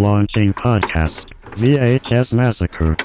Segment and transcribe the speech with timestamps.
[0.00, 2.96] Launching podcast VHS Massacre.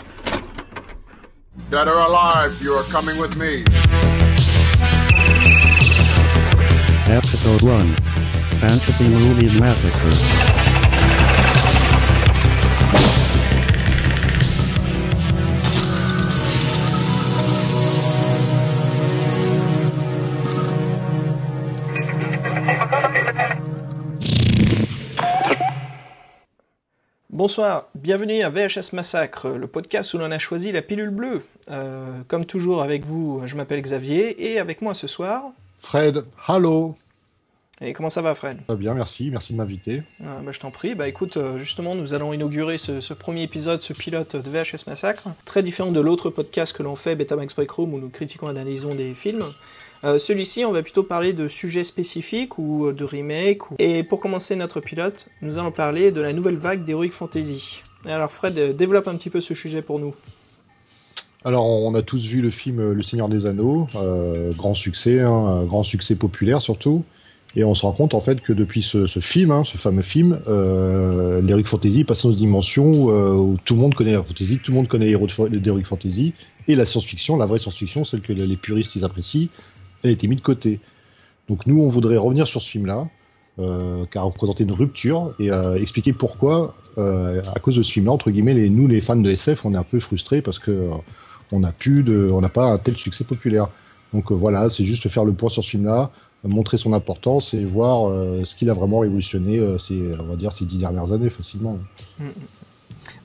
[1.69, 3.65] Dead or alive, you are coming with me.
[7.13, 7.95] Episode 1
[8.61, 10.64] Fantasy Movies Massacre.
[27.45, 31.43] Bonsoir, bienvenue à VHS Massacre, le podcast où l'on a choisi la pilule bleue.
[31.69, 35.43] Euh, comme toujours avec vous, je m'appelle Xavier et avec moi ce soir.
[35.83, 36.95] Fred, hello.
[37.81, 38.65] Et comment ça va Fred?
[38.65, 40.01] Très bien, merci, merci de m'inviter.
[40.23, 40.95] Ah, bah, Je t'en prie.
[40.95, 44.87] Bah écoute, euh, justement, nous allons inaugurer ce, ce premier épisode, ce pilote de VHS
[44.87, 48.47] Massacre, très différent de l'autre podcast que l'on fait, Betamax Break Room, où nous critiquons
[48.47, 49.53] et analysons des films.
[50.05, 53.63] Euh, Celui-ci, on va plutôt parler de sujets spécifiques ou de remakes.
[53.79, 57.81] Et pour commencer notre pilote, nous allons parler de la nouvelle vague d'Heroic Fantasy.
[58.05, 60.13] Alors Fred, euh, développe un petit peu ce sujet pour nous.
[61.43, 65.21] Alors, on a tous vu le film euh, Le Seigneur des Anneaux, euh, grand succès,
[65.21, 67.03] hein, grand succès populaire surtout.
[67.57, 70.39] Et on se rend compte en fait que depuis ce, film, hein, ce fameux film,
[70.47, 74.59] euh, l'Heroic Fantasy passe dans une dimension euh, où tout le monde connaît la fantasy,
[74.61, 76.33] tout le monde connaît les Fantasy,
[76.67, 79.47] et la science-fiction, la vraie science-fiction, celle que les puristes apprécient,
[80.09, 80.79] a été mise de côté.
[81.49, 83.05] Donc nous, on voudrait revenir sur ce film-là,
[83.59, 88.11] euh, car représenter une rupture et euh, expliquer pourquoi, euh, à cause de ce film-là,
[88.11, 90.89] entre guillemets, les, nous les fans de SF, on est un peu frustrés parce que
[91.51, 93.69] on n'a on n'a pas un tel succès populaire.
[94.13, 96.11] Donc voilà, c'est juste faire le point sur ce film-là,
[96.43, 98.11] montrer son importance et voir
[98.45, 101.77] ce qu'il a vraiment révolutionné ces, on va dire, ces dix dernières années facilement.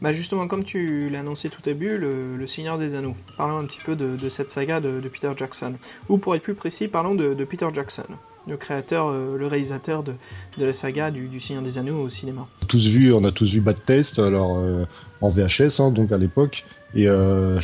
[0.03, 3.15] Bah justement, comme tu l'as annoncé tout au début, le, Seigneur des Anneaux.
[3.37, 5.75] Parlons un petit peu de, cette saga de, Peter Jackson.
[6.09, 8.07] Ou pour être plus précis, parlons de, Peter Jackson,
[8.47, 10.15] le créateur, euh, le réalisateur de,
[10.59, 12.47] la saga du, Seigneur des Anneaux au cinéma.
[12.69, 14.85] Tous vu, on a tous vu Bad Taste, alors euh,
[15.21, 16.65] en VHS, hein, donc à l'époque.
[16.95, 17.61] Et, euh,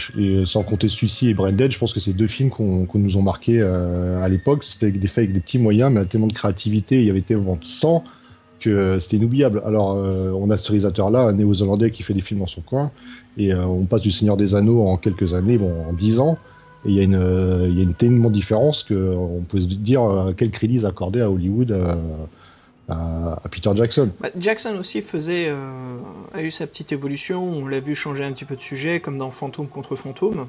[0.46, 3.22] sans compter celui-ci et Brain Dead, je pense que c'est deux films qu'on nous ont
[3.22, 4.62] marqué euh, à l'époque.
[4.64, 7.56] C'était des faits avec des petits moyens, mais tellement de créativité, il y avait tellement
[7.56, 8.04] de sang
[8.66, 9.62] que euh, c'était inoubliable.
[9.64, 12.90] Alors, euh, on a ce réalisateur-là, un néo-zélandais qui fait des films dans son coin,
[13.38, 16.36] et euh, on passe du Seigneur des Anneaux en quelques années, bon, en dix ans,
[16.84, 17.22] et il y a une,
[17.70, 20.02] il y a une tellement différence que euh, on peut se dire
[20.36, 21.70] quel crédit ils accordaient à Hollywood,
[22.88, 24.10] à, à Peter Jackson.
[24.20, 25.98] Bah, Jackson aussi faisait, euh,
[26.34, 27.42] a eu sa petite évolution.
[27.42, 30.46] On l'a vu changer un petit peu de sujet, comme dans Fantôme contre Fantôme.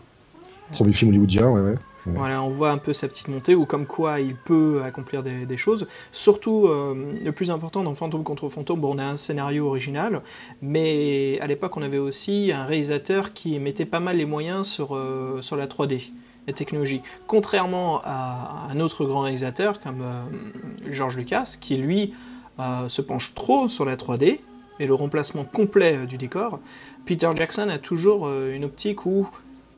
[0.73, 1.77] Premier film hollywoodien, ouais, ouais.
[2.15, 5.57] Voilà, on voit un peu sa petite montée, ou comme quoi il peut accomplir des,
[5.57, 5.87] choses.
[6.11, 10.21] Surtout, euh, le plus important dans Fantôme contre Fantôme, bon, on a un scénario original,
[10.61, 14.95] mais à l'époque, on avait aussi un réalisateur qui mettait pas mal les moyens sur,
[14.95, 16.11] euh, sur la 3D,
[16.47, 17.01] la technologie.
[17.27, 20.23] Contrairement à un autre grand réalisateur comme euh,
[20.89, 22.13] George Lucas, qui lui
[22.87, 24.39] se penche trop sur la 3D
[24.79, 26.59] et le remplacement complet du décor,
[27.05, 29.27] Peter Jackson a toujours une optique où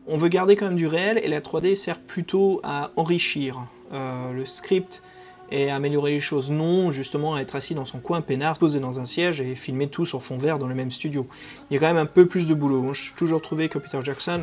[0.10, 4.32] on veut garder quand même du réel et la 3D sert plutôt à enrichir euh,
[4.34, 5.04] le script
[5.52, 6.52] et à améliorer les choses.
[6.52, 9.88] Non, justement, à être assis dans son coin peinard, posé dans un siège et filmer
[9.88, 11.28] tout sur fond vert dans le même studio.
[11.70, 12.94] Il y a quand même un peu plus de boulot.
[12.94, 14.42] J'ai toujours trouvé que Peter Jackson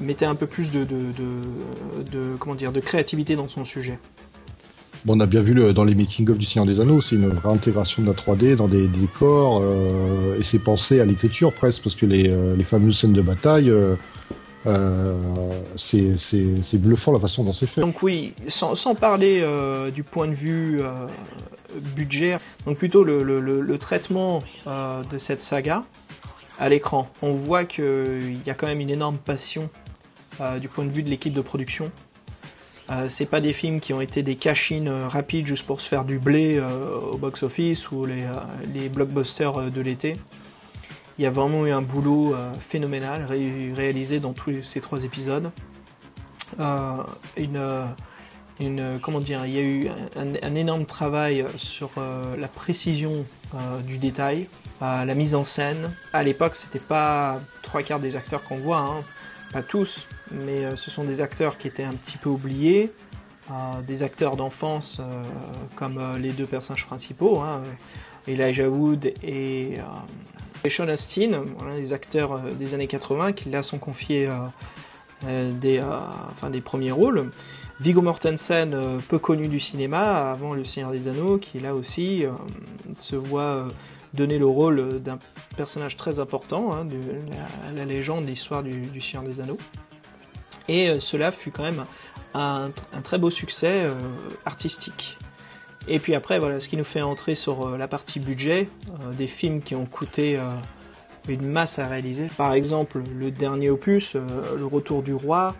[0.00, 0.84] mettait un peu plus de,
[2.80, 3.98] créativité dans son sujet.
[5.08, 8.02] On a bien vu dans les making-of du Seigneur des Anneaux, c'est une vraie intégration
[8.02, 12.06] de la 3D dans des, décors, euh, et c'est pensé à l'écriture presque, parce que
[12.06, 13.70] les, euh, les fameuses scènes de bataille,
[15.76, 17.80] c'est c'est- bluffant la façon dont c'est fait.
[17.80, 21.06] Donc oui, sans, parler euh, du point de vue euh,
[21.94, 25.84] budget, donc plutôt le, traitement euh, de cette saga
[26.58, 27.08] à l'écran.
[27.22, 29.68] On voit qu'il y a quand même une énorme passion
[30.40, 31.90] euh, du point de vue de l'équipe de production.
[32.90, 36.04] Euh, c'est pas des films qui ont été des euh, rapides juste pour se faire
[36.04, 40.16] du blé euh, au box-office ou les, euh, blockbusters euh, de l'été.
[41.18, 45.04] Il y a vraiment eu un boulot euh, phénoménal ré- réalisé dans tous ces trois
[45.04, 45.50] épisodes.
[46.60, 46.96] Euh,
[47.38, 47.86] une, euh,
[48.60, 51.90] une, comment dire, il y a eu un, énorme travail sur
[52.38, 53.26] la précision
[53.86, 54.48] du détail,
[54.80, 55.94] la mise en scène.
[56.14, 59.04] À l'époque, c'était pas trois quarts des acteurs qu'on voit, hein,
[59.52, 62.90] pas tous, mais ce sont des acteurs qui étaient un petit peu oubliés,
[63.86, 65.02] des acteurs d'enfance
[65.74, 67.62] comme les deux personnages principaux, hein,
[68.26, 69.74] Elijah Wood et,
[70.70, 74.28] Sean Astin, voilà, des acteurs euh, des années 80 qui là sont confiés
[75.26, 77.30] des, enfin, des premiers rôles.
[77.78, 82.24] Viggo Mortensen, euh, peu connu du cinéma, avant Le Seigneur des Anneaux, qui là aussi
[82.24, 82.30] euh,
[82.96, 83.68] se voit
[84.14, 85.18] donner le rôle d'un
[85.56, 86.96] personnage très important, hein, de
[87.74, 89.58] la, légende, l'histoire du, du Seigneur des Anneaux.
[90.68, 91.84] Et cela fut quand même
[92.32, 92.70] un,
[93.04, 93.84] très beau succès
[94.46, 95.18] artistique.
[95.88, 99.12] Et puis après, voilà, ce qui nous fait entrer sur euh, la partie budget, euh,
[99.12, 100.42] des films qui ont coûté euh,
[101.28, 102.28] une masse à réaliser.
[102.36, 105.54] Par exemple, le dernier opus, Le Retour du Roi,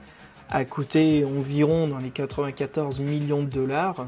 [0.48, 4.06] a coûté environ dans les 94 millions de dollars.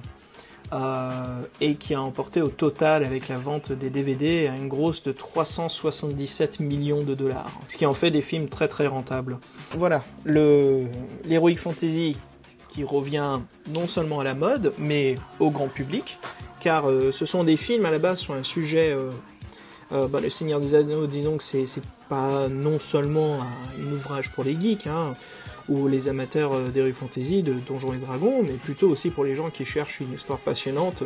[1.60, 6.60] et qui a emporté au total avec la vente des DVD une grosse de 377
[6.60, 7.50] millions de dollars.
[7.66, 9.38] Ce qui en fait des films très très rentables.
[9.76, 10.84] Voilà, le
[11.28, 12.16] l'heroic fantasy
[12.68, 13.40] qui revient
[13.74, 16.18] non seulement à la mode, mais au grand public,
[16.60, 18.92] car euh, ce sont des films à la base sur un sujet.
[18.92, 19.10] Euh,
[19.92, 21.66] euh, bah, le Seigneur des Anneaux, disons que c'est
[22.10, 25.14] pas non seulement un, ouvrage pour les geeks, hein,
[25.68, 29.48] ou les amateurs d'heroic fantasy, de Donjons et Dragons, mais plutôt aussi pour les gens
[29.48, 31.04] qui cherchent une histoire passionnante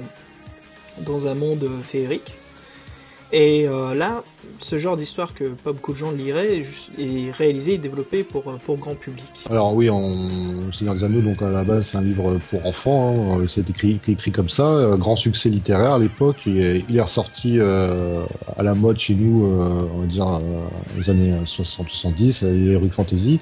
[0.98, 2.34] dans un monde féerique.
[3.34, 4.22] Et euh, là,
[4.58, 6.60] ce genre d'histoire que pas beaucoup de gens liraient
[6.98, 9.24] est réalisé et développé pour, euh, pour grand public.
[9.48, 10.70] Alors oui, on...
[10.72, 13.44] Seigneur des Anneaux, donc à la base c'est un livre pour enfants, hein.
[13.48, 17.58] c'est écrit, écrit comme ça, euh, grand succès littéraire à l'époque, et il est ressorti
[17.58, 18.22] euh,
[18.58, 20.40] à la mode chez nous, euh, on va dire,
[20.98, 23.40] les années 60-70, les Heroic Fantasy,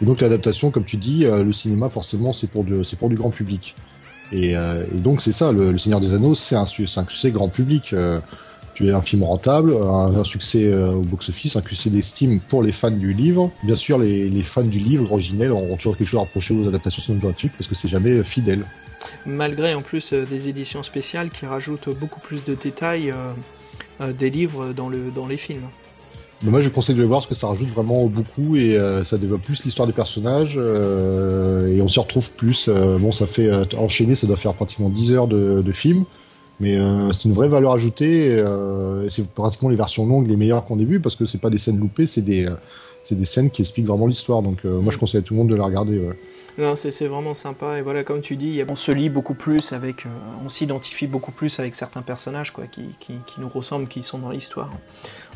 [0.00, 3.30] et donc l'adaptation, comme tu dis, le cinéma forcément c'est pour, du- pour du grand
[3.30, 3.74] public.
[4.32, 7.94] Et, et donc c'est ça, le, Seigneur des Anneaux, c'est un, un succès grand public.
[8.74, 12.62] Tu es un film rentable, un, un succès euh, au box-office, un succès d'estime pour
[12.62, 13.50] les fans du livre.
[13.64, 16.66] Bien sûr, les, les fans du livre originel auront toujours quelque chose à reprocher aux
[16.66, 18.64] adaptations cinématographiques parce que c'est jamais euh, fidèle.
[19.26, 23.12] Malgré en plus euh, des éditions spéciales qui rajoutent beaucoup plus de détails
[24.00, 25.68] euh, des livres dans, le, dans les films.
[26.42, 29.04] Mais moi, je conseille de le voir parce que ça rajoute vraiment beaucoup et euh,
[29.04, 32.66] ça développe plus l'histoire des personnages euh, et on s'y retrouve plus.
[32.68, 36.04] Euh, bon, ça fait enchaîner, ça doit faire pratiquement 10 heures de, de film.
[36.60, 38.28] Mais euh, c'est une vraie valeur ajoutée.
[38.30, 41.50] euh, c'est pratiquement les versions longues les meilleures qu'on ait vues parce que c'est pas
[41.50, 42.54] des scènes loupées, c'est des euh,
[43.04, 44.42] c'est des scènes qui expliquent vraiment l'histoire.
[44.42, 45.98] Donc moi je conseille à tout le monde de la regarder.
[45.98, 46.16] ouais.
[46.56, 47.78] Non, c'est c'est vraiment sympa.
[47.78, 50.04] Et voilà, comme tu dis, on se lit beaucoup plus avec,
[50.44, 54.18] on s'identifie beaucoup plus avec certains personnages, quoi, qui, qui, qui nous ressemblent, qui sont
[54.18, 54.70] dans l'histoire.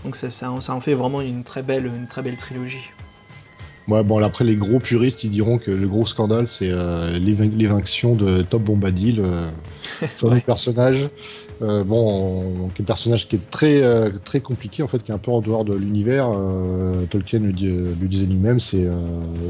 [0.04, 2.90] Donc ça, ça, ça en fait vraiment une très belle, une très belle trilogie.
[3.88, 8.16] Ouais, bon, après, les gros puristes, ils diront que le gros scandale, c'est euh, l'évinction
[8.16, 9.48] de Top Bombadil, euh,
[10.22, 10.40] Ouais.
[10.40, 11.08] personnage.
[11.62, 15.18] Euh, bon, un personnage qui est très euh, très compliqué, en fait, qui est un
[15.18, 16.28] peu en dehors de l'univers.
[16.36, 18.98] Euh, Tolkien le, dit- le disait lui-même, c'est euh,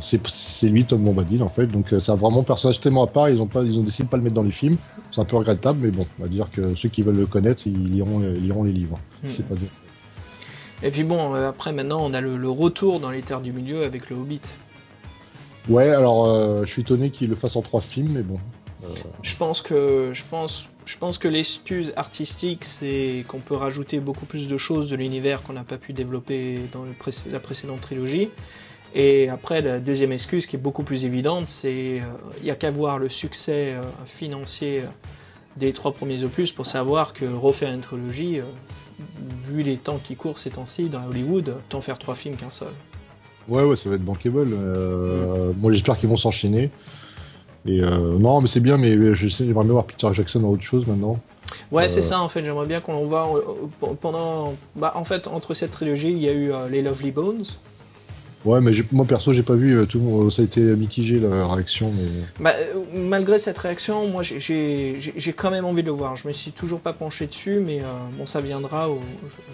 [0.02, 1.66] c'est lui, Tom Bombadil, en fait.
[1.66, 4.04] Donc, euh, c'est vraiment un personnage tellement à part, ils ont, pas, ils ont décidé
[4.04, 4.76] de pas le mettre dans les films.
[5.12, 7.62] C'est un peu regrettable, mais bon, on va dire que ceux qui veulent le connaître,
[7.66, 9.00] ils liront, ils liront les livres.
[9.24, 9.28] Mm.
[9.36, 9.68] C'est pas dur.
[10.82, 13.52] Et puis bon, euh, après maintenant, on a le, le retour dans les terres du
[13.52, 14.43] milieu avec le Hobbit.
[15.69, 18.38] Ouais, alors, euh, je suis étonné qu'il le fasse en trois films, mais bon.
[19.23, 24.26] Je pense que je pense je pense que l'excuse artistique c'est qu'on peut rajouter beaucoup
[24.26, 27.81] plus de choses de l'univers qu'on n'a pas pu développer dans le pré- la précédente
[27.81, 28.29] trilogie.
[28.94, 32.00] Et après la deuxième excuse qui est beaucoup plus évidente, c'est
[32.38, 34.87] il n'y a qu'à voir le succès euh, financier euh,
[35.56, 38.44] des trois premiers opus pour savoir que refaire une trilogie, euh,
[39.40, 42.69] vu les temps qui courent ces temps-ci dans Hollywood, tant faire trois films qu'un seul.
[43.48, 44.48] Ouais, ouais, ça va être bankable.
[44.52, 46.70] Euh, Moi, j'espère qu'ils vont s'enchaîner.
[47.64, 50.62] Et euh, non, mais c'est bien, mais euh, j'aimerais bien voir Peter Jackson dans autre
[50.62, 51.19] chose maintenant.
[51.70, 52.02] Ouais, c'est Euh.
[52.02, 52.44] ça en fait.
[52.44, 53.28] J'aimerais bien qu'on le voit
[54.00, 54.54] pendant.
[54.76, 57.44] Bah, en fait, entre cette trilogie, il y a eu les Lovely Bones.
[58.46, 59.76] Ouais, mais moi perso, j'ai pas vu.
[59.76, 62.04] euh, Tout, le monde- ça a été mitigé la réaction, mais
[62.40, 64.96] Bah, euh, malgré cette réaction, moi j'ai-
[65.37, 66.14] quand même envie de le voir.
[66.16, 67.84] Je me suis toujours pas penché dessus, mais euh,
[68.16, 68.88] bon, ça viendra.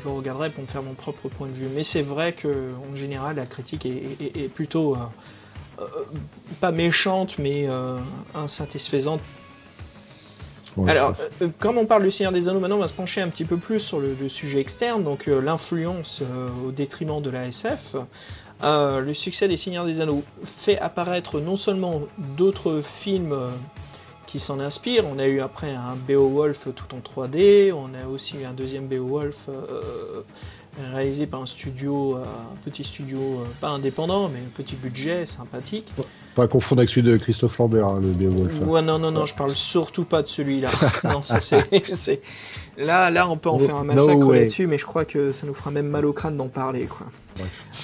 [0.03, 1.69] Je, regarderai pour me faire mon propre point de vue.
[1.75, 2.49] Mais c'est vrai que
[2.93, 4.95] en général, la critique est, est- est plutôt
[5.81, 5.85] euh,
[6.61, 7.97] pas méchante, mais euh,
[8.35, 9.21] insatisfaisante
[10.77, 10.91] ouais.
[10.91, 11.15] Alors,
[11.59, 13.57] comme on parle du Seigneur des Anneaux, maintenant on va se pencher un petit peu
[13.57, 16.23] plus sur le, le sujet externe, donc l'influence
[16.67, 17.97] au détriment de la SF.
[18.65, 22.03] Euh, le succès des Seigneurs des Anneaux fait apparaître non seulement
[22.37, 23.51] d'autres films euh,
[24.27, 28.37] qui s'en inspirent, on a eu après un Beowulf tout en 3D, on a aussi
[28.39, 30.23] eu un deuxième Beowulf euh,
[30.93, 35.93] réalisé par un studio, un petit studio, pas indépendant, mais un petit budget, sympathique.
[36.35, 38.59] pas à confondre avec celui de Christophe Lambert, hein, le Beowulf.
[38.67, 40.71] Ouais, non, non, non, je parle surtout pas de celui-là.
[41.05, 41.63] non, ça c'est,
[41.95, 42.23] c'est-
[42.79, 45.47] Là, là, on peut en No- faire un massacre là-dessus, mais je crois que ça
[45.47, 47.07] nous fera même mal au crâne d'en parler, quoi.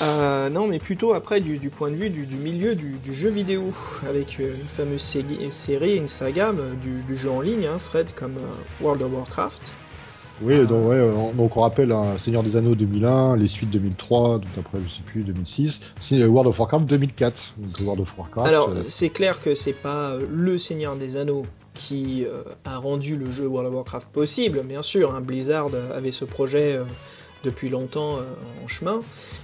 [0.01, 3.15] Euh, non, mais plutôt après du, du point de vue du, du milieu du, du
[3.15, 3.65] jeu vidéo,
[4.09, 8.37] avec une fameuse sé- série, une saga euh, du, jeu en ligne, hein, Fred, comme
[8.37, 9.73] euh, World of Warcraft.
[10.41, 11.01] Oui, donc, ouais,
[11.37, 15.03] donc on rappelle hein, Seigneur des Anneaux 2001, les suites 2003, donc après je sais
[15.05, 17.55] plus 2006, si, euh, World of Warcraft 2004.
[17.59, 18.47] Donc World of Warcraft.
[18.49, 22.25] Alors, euh, c'est clair que c'est pas le Seigneur des Anneaux qui
[22.65, 25.15] a rendu le jeu World of Warcraft possible, bien sûr.
[25.15, 26.77] hein, Blizzard avait ce projet
[27.45, 28.23] depuis longtemps euh,
[28.65, 29.01] en chemin,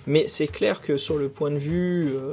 [0.06, 2.32] mais c'est clair que sur le point de vue, euh,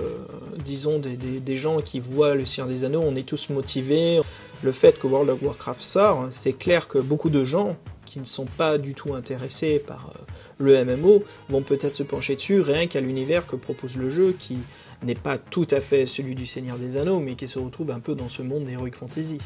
[0.66, 4.22] disons, des, des- gens qui voient le Seigneur des Anneaux, on est tous motivés.
[4.64, 8.26] le fait que World of Warcraft sort, c'est clair que beaucoup de gens qui ne
[8.26, 10.20] sont pas du tout intéressés par euh,
[10.58, 14.58] le MMO vont peut-être se pencher dessus rien qu'à l'univers que propose le jeu qui
[15.04, 18.00] n'est pas tout à fait celui du Seigneur des Anneaux mais qui se retrouve un
[18.00, 19.40] peu dans ce monde d'Heroic Fantasy.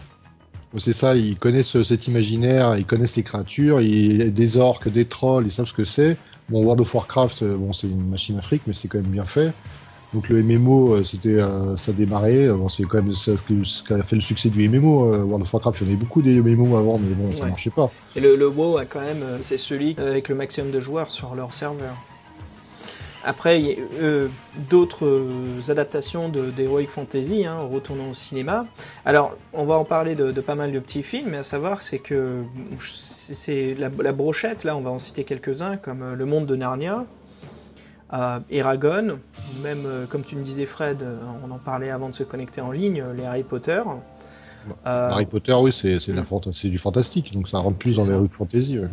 [0.80, 5.46] C'est ça, ils connaissent cet imaginaire, ils connaissent les créatures, ils, des orques, des trolls,
[5.48, 6.18] ils savent ce que c'est.
[6.50, 9.26] Bon, World of Warcraft, euh, bon, c'est une machine afrique, mais c'est quand même bien
[9.26, 9.52] fait.
[10.14, 12.48] Donc le MMO, euh, c'était, euh, ça démarrait.
[12.50, 13.32] Bon, c'est quand même ça,
[13.64, 15.06] ce qui a fait le succès du MMO.
[15.26, 17.50] World of Warcraft, il y en avait beaucoup des MMO avant, mais bon, ça Ouais.
[17.50, 17.90] marchait pas.
[18.16, 21.36] Et le, le WoW a quand même, c'est celui avec le maximum de joueurs sur
[21.36, 21.96] leur serveur.
[23.28, 24.28] Après, euh,
[24.70, 28.68] d'autres euh, adaptations d'Heroic Fantasy, hein, retournons au cinéma.
[29.04, 31.98] Alors, on va en parler de, pas mal de petits films, mais à savoir, c'est
[31.98, 32.44] que
[32.80, 37.06] c'est la, brochette, là, on va en citer quelques-uns, comme euh, Le Monde de Narnia,
[38.50, 39.20] Eragon,
[39.62, 41.04] même, comme tu me disais, Fred,
[41.44, 43.82] on en parlait avant de se connecter en ligne, les Harry Potter.
[44.88, 48.14] Euh, Harry Potter, oui, c'est, c'est, fanta- du fantastique, donc ça rentre plus dans ça.
[48.14, 48.80] les rues de fantasy.
[48.80, 48.88] ouais.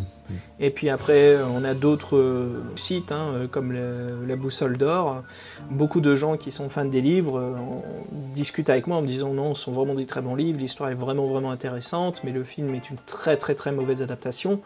[0.60, 5.22] Et puis après, on a d'autres euh, sites, hein, euh, comme le- la Boussole d'Or.
[5.70, 7.54] Beaucoup de gens qui sont fans des livres euh,
[8.34, 10.90] discutent avec moi en me disant non, ce sont vraiment des très bons livres, l'histoire
[10.90, 14.60] est vraiment vraiment intéressante, mais le film est une très très très mauvaise adaptation.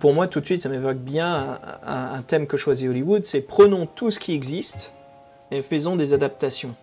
[0.00, 3.24] Pour moi, tout de suite, ça m'évoque bien un, un- un thème que choisit Hollywood,
[3.24, 4.92] c'est prenons tout ce qui existe
[5.52, 6.74] et faisons des adaptations.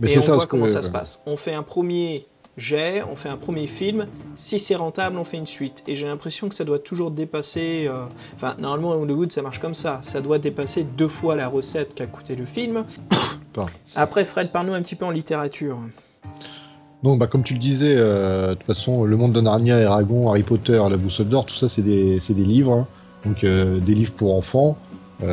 [0.00, 1.22] Mais et on voit ce comment que- ça se passe.
[1.26, 2.26] On fait un premier
[2.56, 4.06] jet, on fait un premier film.
[4.34, 5.82] Si c'est rentable, on fait une suite.
[5.86, 7.86] Et j'ai l'impression que ça doit toujours dépasser.
[7.88, 10.00] euh, Enfin, normalement, à Hollywood, ça marche comme ça.
[10.02, 12.84] Ça doit dépasser deux fois la recette qu'a coûté le film.
[13.52, 13.70] Pardon.
[13.94, 15.78] Après, Fred, parle-nous un petit peu en littérature.
[17.02, 20.28] Donc, bah, comme tu le disais, euh, de toute façon, le monde de Narnia, Eragon,
[20.30, 22.72] Harry Potter, la Boussole d'Or, tout ça, c'est des, des livres.
[22.72, 22.86] hein.
[23.24, 24.76] Donc, euh, des livres pour enfants.
[25.20, 25.26] C'est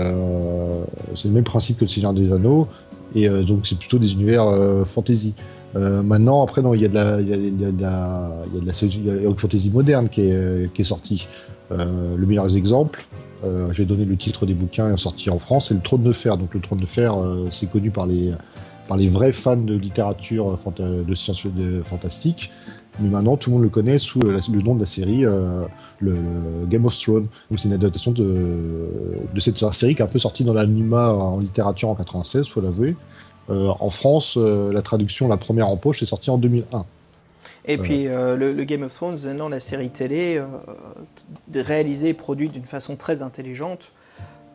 [1.28, 2.68] le même principe que le Seigneur des Anneaux.
[3.16, 4.46] Et donc, c'est plutôt des univers
[4.94, 5.34] fantasy.
[5.76, 8.54] Euh, maintenant, après, non, il y a de la, il y a, de la, il
[8.54, 11.28] y a de la, il fantasy moderne qui est, qui est sorti.
[11.72, 13.06] Euh, le meilleur exemple,
[13.44, 16.38] euh, j'ai donné le titre des bouquins sortis en France, c'est le Trône de Fer.
[16.38, 18.32] Donc, le Trône de Fer, euh, c'est connu par les,
[18.88, 22.52] par les vrais fans de littérature de science de fantastique.
[23.00, 25.24] Mais maintenant, tout le monde le connaît sous le nom de la série,
[26.00, 26.16] le
[26.68, 27.28] Game of Thrones.
[27.50, 28.88] Donc, c'est une adaptation de,
[29.34, 32.62] de cette série qui est un peu sortie dans l'anima en littérature en 96, faut
[32.62, 32.96] l'avouer.
[33.50, 36.86] Euh, en France, euh, la traduction, la première en poche, est sortie en 2001.
[37.66, 40.46] Et puis, euh, le, le Game of Thrones, maintenant, la série télé, euh,
[41.62, 43.92] réalisée et produite d'une façon très intelligente,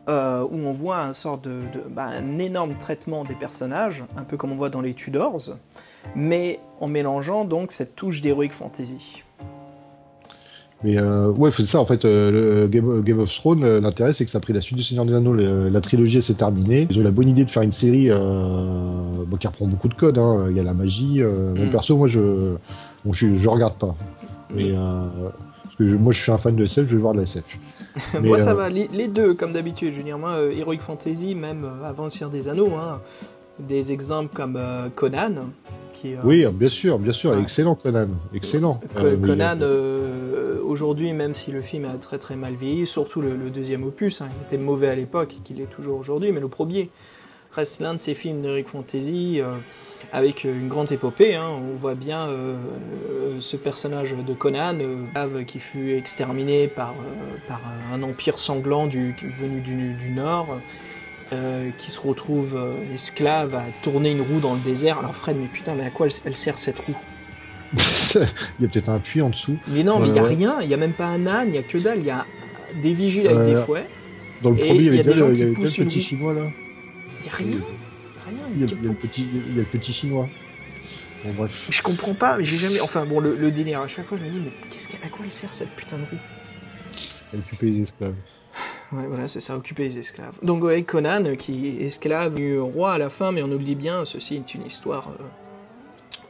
[0.07, 4.23] euh, où on voit un sort de, de- bah, un énorme traitement des personnages, un
[4.23, 5.51] peu comme on voit dans les Tudors,
[6.15, 9.23] mais en mélangeant donc cette touche d'heroic fantasy.
[10.83, 12.05] Mais euh, ouais, c'est ça en fait.
[12.05, 14.77] euh, le Game, Game of Thrones, euh, l'intérêt c'est que ça a pris la suite
[14.77, 15.33] du Seigneur des Anneaux.
[15.33, 16.87] le- la trilogie s'est terminée.
[16.89, 18.17] Ils ont la bonne idée de faire une série euh,
[19.27, 20.17] bon, qui reprend beaucoup de codes.
[20.17, 20.45] hein.
[20.49, 21.21] Il y a la magie.
[21.21, 21.69] Euh, Mon Mm.
[21.71, 22.19] perso, moi je,
[23.03, 23.93] bon, je, je regarde pas.
[24.55, 25.05] Mais euh,
[25.63, 27.23] parce que je- moi je suis un fan de SF, je vais voir de la
[27.25, 27.43] SF.
[28.13, 29.91] Mais, moi, ça euh, va, les, les deux, comme d'habitude.
[29.91, 32.99] Je veux dire, moi, euh, heroic fantasy, même euh, avant le Seigneur des Anneaux, hein,
[33.59, 35.31] des exemples comme euh, Conan,
[35.91, 37.41] qui, euh, Oui, bien sûr, bien sûr, Ouais.
[37.41, 38.79] excellent Conan, excellent.
[38.97, 39.98] Euh, Conan, euh,
[40.69, 44.29] aujourd'hui, même si le film a très très mal vieilli, surtout le, deuxième opus, hein,
[44.37, 46.89] il était mauvais à l'époque et qu'il est toujours aujourd'hui, mais le premier
[47.51, 49.55] reste l'un de ces films d'Eric Fantasy euh,
[50.13, 51.35] avec une grande épopée.
[51.35, 51.49] hein.
[51.49, 52.55] On voit bien euh,
[53.09, 54.77] euh, ce personnage de Conan,
[55.47, 56.93] qui fut exterminé par,
[57.91, 60.59] un empire sanglant venu du, nord.
[61.77, 62.59] qui se retrouve
[62.93, 64.99] esclave à tourner une roue dans le désert.
[64.99, 66.97] Alors Fred, mais putain, mais à quoi elle sert cette roue?
[67.73, 68.21] Il
[68.61, 69.57] y a peut-être un puits en dessous.
[69.67, 70.35] Mais non, mais il n'y a ouais.
[70.35, 72.11] rien, il n'y a même pas un âne, il n'y a que dalle, il y
[72.11, 72.25] a
[72.81, 73.87] des vigiles avec Euh, des fouets,
[74.41, 76.45] Dans le premier, il y avait des gens qui poussent le petit chinois là.
[77.19, 77.59] il n'y a rien, il y a
[78.25, 78.39] rien.
[78.55, 80.27] Il y, a, il y a le petit, il y a le petit chinois.
[81.25, 81.51] Bon bref.
[81.69, 82.79] Je comprends pas, mais j'ai jamais.
[82.79, 85.25] Enfin bon, le, le délire, à chaque fois je me dis, mais qu'est-ce à quoi
[85.25, 88.15] elle sert cette putain de roue occuper les esclaves.
[88.91, 90.39] Ouais, voilà, c'est ça, occuper les esclaves.
[90.41, 93.75] Donc, ouais, Conan, euh, qui est esclave, devenu roi à la fin, mais on dit
[93.75, 95.23] bien, ceci est une histoire euh,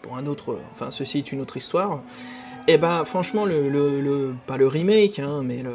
[0.02, 0.58] pour un autre.
[0.72, 2.02] Enfin, ceci est une autre histoire.
[2.68, 5.74] Et ben, franchement, le, le, le- pas le remake, hein, mais le,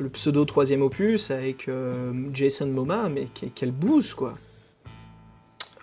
[0.00, 4.34] le pseudo troisième opus avec euh, Jason Momoa, mais quel, quel boost, quoi.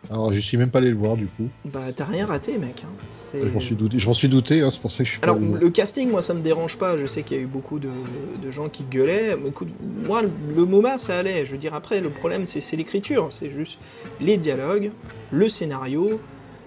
[0.10, 1.48] Alors je suis même pas allé le voir du coup.
[1.64, 2.84] Bah, t'as rien raté, mec.
[2.84, 3.38] Hein.
[3.40, 5.20] Je m'en suis douté, je m'en suis douté, hein, c'est pour ça que je suis
[5.22, 6.98] Alors, pas le casting, moi, ça me dérange pas.
[6.98, 7.90] Je sais qu'il y a eu beaucoup de,
[8.42, 9.38] de gens qui gueulaient.
[9.42, 9.70] Mais Écoute,
[10.08, 11.46] moi, le MoMA, ça allait.
[11.46, 13.28] Je veux dire, après, le problème, c'est l'écriture.
[13.30, 13.78] C'est juste
[14.20, 14.92] les dialogues,
[15.30, 16.20] le scénario.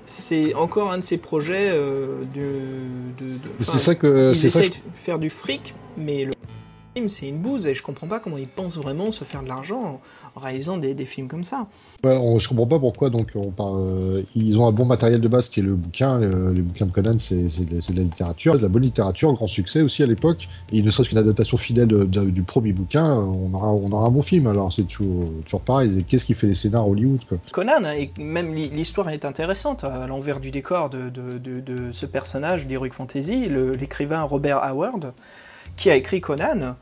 [0.07, 3.25] C'est encore un de ces projets euh, de.
[3.25, 6.33] de, de- C'est ça que ils essayent de faire du fric, mais le.
[7.09, 10.01] C'est une bouse et je comprends pas comment ils pensent vraiment se faire de l'argent
[10.37, 11.67] en réalisant des, des films comme ça.
[12.05, 15.21] Ouais, on- je comprends pas pourquoi donc on parle, euh, ils ont un bon matériel
[15.21, 18.55] de base qui est le bouquin, le, les bouquins de Conan c'est de, la littérature,
[18.55, 20.49] de la bonne littérature, grand succès aussi à l'époque.
[20.73, 24.07] Et ne serait-ce qu'une adaptation fidèle de- de- du premier bouquin, on aura on aura
[24.07, 24.47] un bon film.
[24.47, 26.05] Alors c'est toujours, toujours pareil.
[26.09, 29.85] Qu'est-ce qui fait les scénars Hollywood quoi Conan, hein, et même l'hi- l'histoire est intéressante
[29.85, 31.11] à l'envers du décor de,
[31.93, 35.13] ce personnage d'Heroic Fantasy, l'écrivain Robert Howard,
[35.77, 36.77] qui a écrit Conan,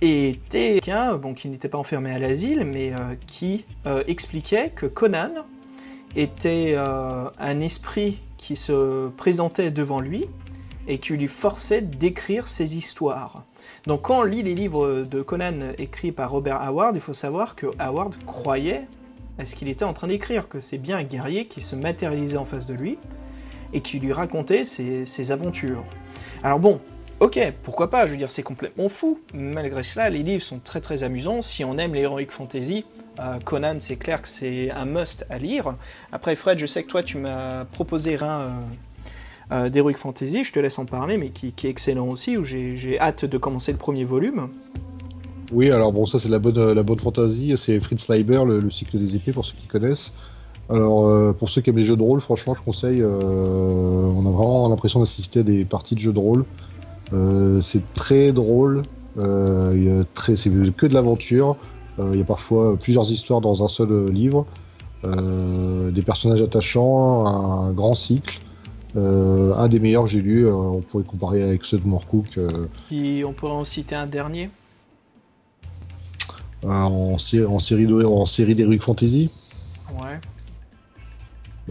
[0.00, 4.86] était quelqu'un bon, qui n'était pas enfermé à l'asile, mais euh, qui euh, expliquait que
[4.86, 5.30] Conan
[6.16, 10.26] était euh, un esprit qui se présentait devant lui
[10.86, 13.44] et qui lui forçait d'écrire ses histoires.
[13.86, 17.56] Donc quand on lit les livres de Conan écrits par Robert Howard, il faut savoir
[17.56, 18.86] que Howard croyait
[19.38, 22.38] à ce qu'il était en train d'écrire, que c'est bien un guerrier qui se matérialisait
[22.38, 22.98] en face de lui
[23.72, 25.84] et qui lui racontait ses, ses aventures.
[26.42, 26.80] Alors bon,
[27.20, 29.20] ok, pourquoi pas, je veux dire, c'est complètement fou.
[29.34, 31.42] Malgré cela, les livres sont très très amusants.
[31.42, 32.84] Si on aime l'heroic fantasy,
[33.20, 35.74] euh, Conan, c'est clair que c'est un must à lire.
[36.12, 38.50] Après, Fred, je sais que toi, tu m'as proposé un euh,
[39.50, 42.98] euh, d'heroic fantasy, je te laisse en parler, mais qui, est excellent aussi, où j'ai
[43.00, 44.48] hâte de commencer le premier volume.
[45.50, 48.70] Oui, alors bon, ça c'est la bonne, la bonne fantasy, c'est Fritz Leiber, le, le
[48.70, 50.12] cycle des épées pour ceux qui connaissent.
[50.68, 53.02] Alors euh, pour ceux qui aiment les jeux de rôle, franchement, je conseille.
[53.02, 56.44] on a vraiment l'impression d'assister à des parties de jeux de rôle.
[57.12, 58.82] Euh, c'est très drôle.
[59.18, 61.56] Euh, très, c'est que de l'aventure.
[61.98, 64.46] Euh, il y a parfois plusieurs histoires dans un seul livre.
[65.04, 68.40] Des personnages attachants, un grand cycle.
[68.96, 70.46] Euh, un des meilleurs que j'ai lu.
[70.46, 72.26] euh, on pourrait comparer avec ceux de Moorcook.
[72.38, 74.50] euh, Puis on pourrait en citer un dernier?
[76.66, 79.30] En, sé- en série de, en série d'Heroic Fantasy
[79.92, 80.18] Ouais.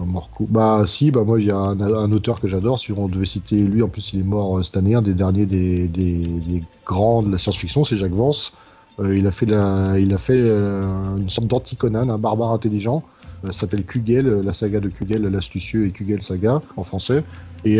[0.06, 3.26] Bah, bah si bah moi il y a un, auteur que j'adore si on devait
[3.26, 6.18] citer lui en plus il est mort euh, cette année un des derniers des, des,
[6.18, 8.54] des grands de la science-fiction c'est Jacques Vance.
[9.00, 13.04] Euh, il a fait la, il a fait euh, une sorte d'anti-Conan un barbare intelligent.
[13.46, 17.24] Euh, ça s'appelle Kugel la saga de Kugel l'astucieux et Kugel saga en français.
[17.66, 17.80] Et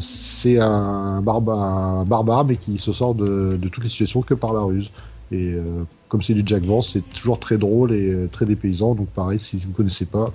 [0.00, 4.34] c'est un barbare, un barbare mais qui se sort de, de toutes les situations que
[4.34, 4.90] par la ruse.
[5.32, 5.56] Et
[6.08, 8.94] comme c'est du Jack Vance, c'est toujours très drôle et très dépaysant.
[8.94, 10.30] Donc pareil, si vous ne connaissez pas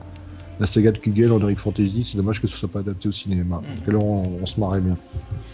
[0.61, 3.11] la saga de Kugel en Eric Fantasy, c'est dommage que ce soit pas adapté au
[3.11, 3.63] cinéma.
[3.67, 4.95] Parce que là, on, on se marrait bien.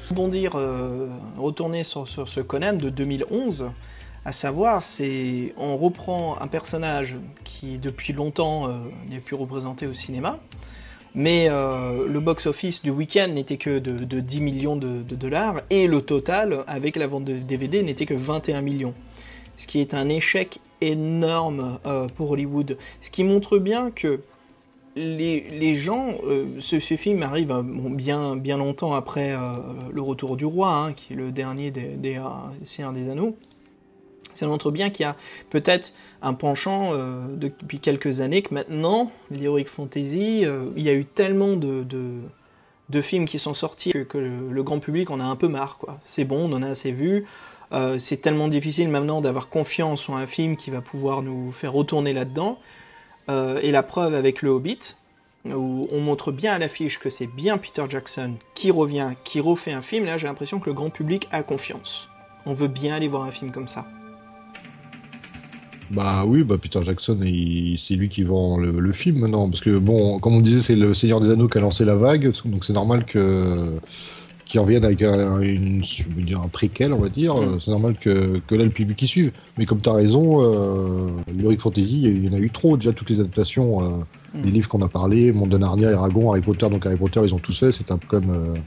[0.09, 3.69] rebondir, euh, retourner sur, sur ce Conan de 2011,
[4.25, 8.73] à savoir, c'est on reprend un personnage qui depuis longtemps euh,
[9.09, 10.39] n'est plus représenté au cinéma,
[11.15, 15.61] mais euh, le box-office du week-end n'était que de, de 10 millions de, de dollars
[15.69, 18.93] et le total avec la vente de DVD n'était que 21 millions,
[19.55, 24.19] ce qui est un échec énorme euh, pour Hollywood, ce qui montre bien que
[24.97, 29.37] les, gens, euh, ce, film arrive bon, bien, bien longtemps après euh,
[29.91, 32.23] Le Retour du Roi, hein, qui est le dernier des, des euh,
[32.63, 33.35] Seigneurs des Anneaux.
[34.33, 35.15] Ça montre bien qu'il y a
[35.49, 36.91] peut-être un penchant
[37.35, 43.25] depuis quelques années que maintenant, l'Heroic Fantasy, il y a eu tellement de, de, films
[43.25, 45.79] qui sont sortis que, le, le grand public en a un peu marre.
[46.03, 47.25] C'est bon, on en a assez vu.
[47.97, 52.13] C'est tellement difficile maintenant d'avoir confiance en un film qui va pouvoir nous faire retourner
[52.13, 52.59] là-dedans.
[53.29, 54.95] Euh, et la preuve avec Le Hobbit,
[55.45, 59.73] où on montre bien à l'affiche que c'est bien Peter Jackson qui revient, qui refait
[59.73, 60.05] un film.
[60.05, 62.09] Là, j'ai l'impression que le grand public a confiance.
[62.45, 63.85] On veut bien aller voir un film comme ça.
[65.89, 69.49] Bah oui, bah Peter Jackson, c'est lui qui vend le, le film maintenant.
[69.49, 71.95] Parce que bon, comme on disait, c'est le Seigneur des Anneaux qui a lancé la
[71.95, 72.33] vague.
[72.45, 73.79] Donc c'est normal que
[74.47, 75.83] qu'ils reviennent avec un, une,
[76.33, 77.35] un préquel, on va dire.
[77.35, 77.59] Mm.
[77.59, 79.31] C'est normal que, que là, le public y suive.
[79.57, 82.77] Mais comme t'as raison, euh, l'Heroic Fantasy, il y en a eu trop.
[82.77, 83.89] Déjà, toutes les adaptations, euh,
[84.33, 84.41] Mm.
[84.43, 86.67] les livres qu'on a parlé, Monde de Narnia, Eragon, Harry Potter.
[86.69, 87.71] Donc Harry Potter, ils ont tous fait.
[87.71, 88.29] C'est un peu comme...
[88.29, 88.59] euh,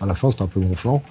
[0.00, 1.02] à la fin, c'est un peu gonflant.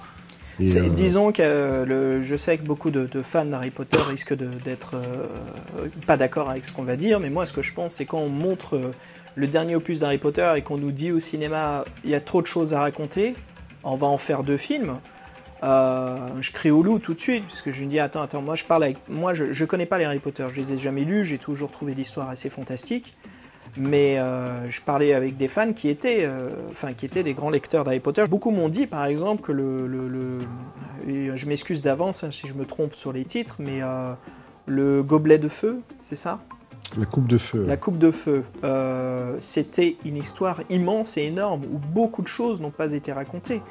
[0.60, 4.34] Euh, Disons que euh, le, je sais que beaucoup de, de fans d'Harry Potter risquent
[4.36, 7.94] d'être euh, pas d'accord avec ce qu'on va dire, mais moi ce que je pense
[7.94, 8.92] c'est quand on montre euh,
[9.34, 12.40] le dernier opus d'Harry Potter et qu'on nous dit au cinéma il y a trop
[12.40, 13.34] de choses à raconter,
[13.84, 14.98] on va en faire deux films.
[15.62, 18.54] euh, je crie au loup tout de suite puisque je me dis attends attends moi
[18.54, 21.04] je parle avec moi je, je connais pas les Harry Potter je les ai jamais
[21.04, 23.16] lus j'ai toujours trouvé l'histoire assez fantastique
[23.76, 27.50] mais euh, je parlais avec des fans qui étaient, euh, enfin qui étaient des grands
[27.50, 28.24] lecteurs d'Harry Potter.
[28.28, 30.46] Beaucoup m'ont dit, par exemple, que le,
[31.06, 33.80] je m'excuse d'avance hein, si je me trompe sur les titres, mais
[34.66, 36.40] le gobelet de feu, c'est ça?
[36.96, 37.64] La coupe de feu.
[37.66, 42.60] La coupe de feu, euh, c'était une histoire immense et énorme où beaucoup de choses
[42.60, 43.62] n'ont pas été racontées.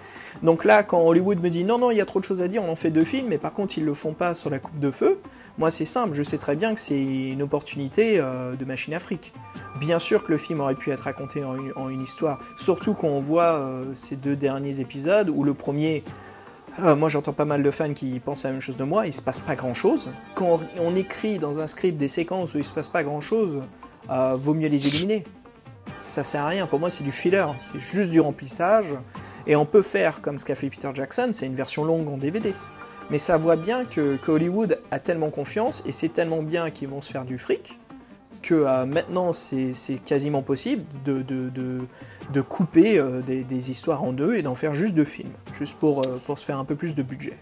[0.42, 2.50] Donc là, quand Hollywood me dit non, non, il y a trop de choses à
[2.50, 4.60] dire, on en fait deux films, mais par contre ils le font pas sur la
[4.60, 5.20] coupe de feu,
[5.58, 9.34] moi c'est simple, je sais très bien que c'est une opportunité euh, de machine fric.
[9.80, 12.94] Bien sûr que le film aurait pu être raconté en une, en une histoire, surtout
[12.94, 16.04] quand on voit euh, ces deux derniers épisodes où le premier
[16.80, 19.06] Euh, moi, j'entends pas mal de fans qui pensent la même chose de moi.
[19.06, 20.10] Il se passe pas grand chose.
[20.34, 23.62] Quand on écrit dans un script des séquences où il se passe pas grand chose,
[24.10, 25.24] euh, vaut mieux les éliminer.
[26.00, 26.66] Ça sert à rien.
[26.66, 27.46] Pour moi, c'est du filler.
[27.60, 28.96] C'est juste du remplissage.
[29.46, 32.18] Et on peut faire comme ce qu'a fait Peter Jackson, c'est une version longue en
[32.18, 32.54] DVD.
[33.10, 36.88] Mais ça voit bien que, que Hollywood a tellement confiance et c'est tellement bien qu'ils
[36.88, 37.78] vont se faire du fric
[38.44, 39.74] que euh, maintenant c'est
[40.06, 41.80] quasiment possible de, de, de,
[42.32, 45.78] de couper euh, des, des histoires en deux et d'en faire juste deux films, juste
[45.80, 47.38] pour, euh, pour se faire un peu plus de budget.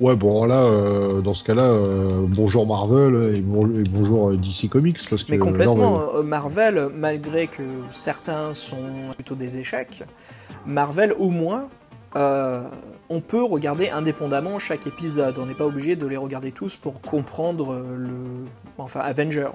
[0.00, 1.76] Ouais, bon là, euh, dans ce cas-là,
[2.26, 7.62] bonjour Marvel et, bon- et bonjour DC Comics parce que Mais complètement, Marvel, malgré que
[7.92, 8.78] certains sont
[9.14, 10.02] plutôt des échecs,
[10.66, 11.68] Marvel au moins,
[12.16, 12.62] euh,
[13.10, 15.36] on peut regarder indépendamment chaque épisode.
[15.38, 18.46] On n'est pas obligé de les regarder tous pour comprendre le,
[18.78, 19.50] enfin Avengers,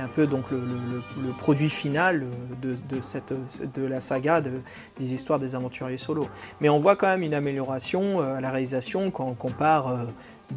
[0.00, 0.58] un peu donc le,
[1.38, 2.24] produit final
[2.62, 3.32] de, cette,
[3.74, 4.60] de la saga de-
[4.98, 6.26] des histoires des aventuriers solo.
[6.60, 9.88] Mais on voit quand même une amélioration euh, à la réalisation quand on compare.
[9.88, 10.04] euh,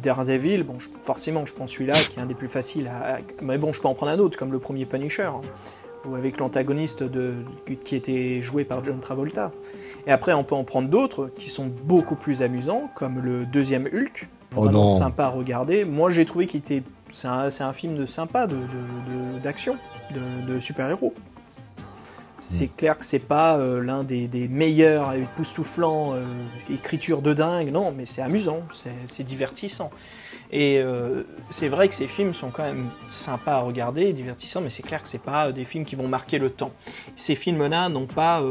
[0.00, 3.58] Daredevil, bon, je- forcément, je prends celui-là qui est un des plus faciles à, Mais
[3.58, 5.42] bon, je peux en prendre un autre, comme le premier Punisher, hein,
[6.06, 7.04] ou avec l'antagoniste
[7.84, 9.52] qui était joué par John Travolta.
[10.06, 13.86] Et après, on peut en prendre d'autres qui sont beaucoup plus amusants, comme le deuxième
[13.86, 14.88] Hulk, Oh vraiment non.
[14.88, 15.84] sympa à regarder.
[15.84, 16.82] Moi, j'ai trouvé qu'il était.
[17.10, 19.76] C'est un, film de sympa, de- de- de- d'action,
[20.14, 21.12] de, de super-héros.
[22.38, 26.24] C'est clair que c'est pas euh, l'un des, des meilleurs époustouflants euh,
[26.70, 28.62] écriture de dingue, non, mais c'est amusant,
[29.06, 29.92] c'est divertissant.
[30.50, 34.70] Et euh, c'est vrai que ces films sont quand même sympas à regarder, divertissants, mais
[34.70, 36.72] c'est clair que c'est pas euh, des films qui vont marquer le temps.
[37.14, 38.42] Ces films-là n'ont pas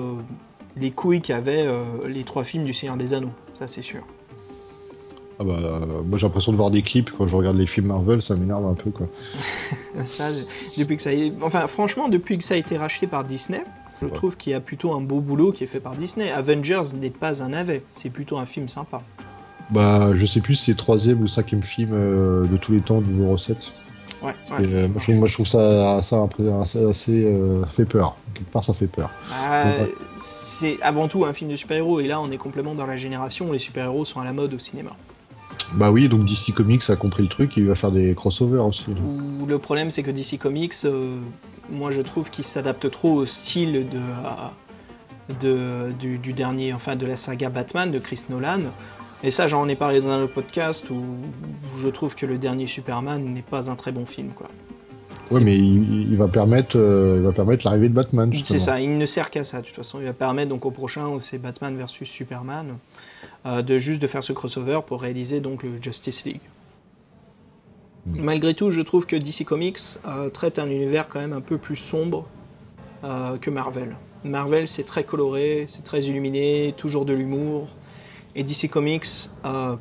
[0.77, 1.67] les couilles qu'avaient
[2.07, 4.03] les trois films du Seigneur des Anneaux, ça c'est sûr.
[5.41, 7.87] Ah bah, euh, moi j'ai l'impression de voir des clips quand je regarde les films
[7.87, 9.07] Marvel, ça m'énerve un peu quoi.
[10.05, 10.29] Ça,
[10.77, 13.63] depuis que ça ait- enfin franchement, depuis que ça a été racheté par Disney,
[14.01, 14.11] je Ouais.
[14.13, 16.31] trouve qu'il y a plutôt un beau boulot qui est fait par Disney.
[16.31, 19.01] Avengers n'est pas un navet, c'est plutôt un film sympa.
[19.71, 23.01] Bah, je sais plus si c'est troisième ou cinquième film euh, de tous les temps
[23.01, 23.57] niveau recette.
[24.21, 27.27] Ouais, euh, moi, je trouve, moi, je trouve ça, assez,
[27.75, 28.15] fait peur.
[28.35, 29.09] Quelque part, ça fait peur.
[29.33, 29.65] Ah,
[30.19, 33.49] c'est avant tout un film de super-héros, et là on est complètement dans la génération
[33.49, 34.91] où les super-héros sont à la mode au cinéma.
[35.75, 38.85] Bah oui, donc DC Comics a compris le truc il va faire des crossovers aussi.
[39.47, 41.17] le problème c'est que DC Comics, euh,
[41.69, 46.95] moi je trouve qu'il s'adapte trop au style de, euh, de- du, du dernier, enfin
[46.95, 48.61] de la saga Batman de Chris Nolan.
[49.23, 51.01] Et ça j'en ai parlé dans un autre podcast où,
[51.79, 54.47] je trouve que le dernier Superman n'est pas un très bon film quoi.
[55.29, 58.29] Ouais, C'est- mais il, il va permettre, euh, il va permettre l'arrivée de Batman.
[58.43, 59.61] C'est ça, il ne sert qu'à ça.
[59.61, 62.75] De toute façon, il va permettre donc au prochain, où c'est Batman versus Superman,
[63.45, 66.41] de juste de faire ce crossover pour réaliser donc le Justice League.
[68.05, 71.57] Malgré tout, je trouve que DC Comics euh, traite un univers quand même un peu
[71.57, 72.27] plus sombre
[73.03, 73.95] euh, que Marvel.
[74.23, 77.67] Marvel, c'est très coloré, c'est très illuminé, toujours de l'humour.
[78.35, 79.05] Et DC Comics,
[79.45, 79.75] euh,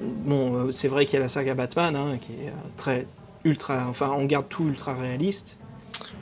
[0.00, 3.06] bon, euh, c'est vrai qu'il y a la saga Batman, hein, qui est euh, très
[3.44, 5.58] ultra, enfin, on garde tout ultra réaliste.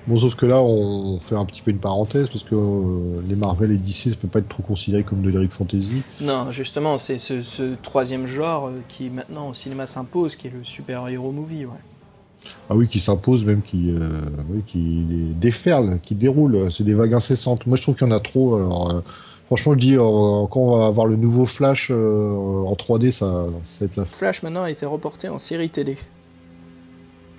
[0.07, 3.37] Bon, sauf que là, on fait un petit peu une parenthèse parce que euh, les
[3.37, 6.03] Marvel et DC, ça peut pas être trop considéré comme de l'Eric Fantasy.
[6.21, 10.51] Non, justement, c'est ce, ce troisième genre euh, qui maintenant au cinéma s'impose, qui est
[10.51, 11.65] le super-héros movie.
[11.65, 11.73] Ouais.
[12.69, 15.07] Ah oui, qui s'impose, même qui, euh, oui, qui
[15.41, 16.71] déferle, qui déroule.
[16.77, 17.67] C'est des vagues incessantes.
[17.67, 18.57] Moi, je trouve qu'il y en a trop.
[18.57, 19.01] Alors, euh,
[19.47, 23.87] franchement, je dis, quand on va avoir le nouveau Flash en 3D, ça, ça va
[23.87, 24.05] être la...
[24.05, 25.97] Flash maintenant a été reporté en série télé.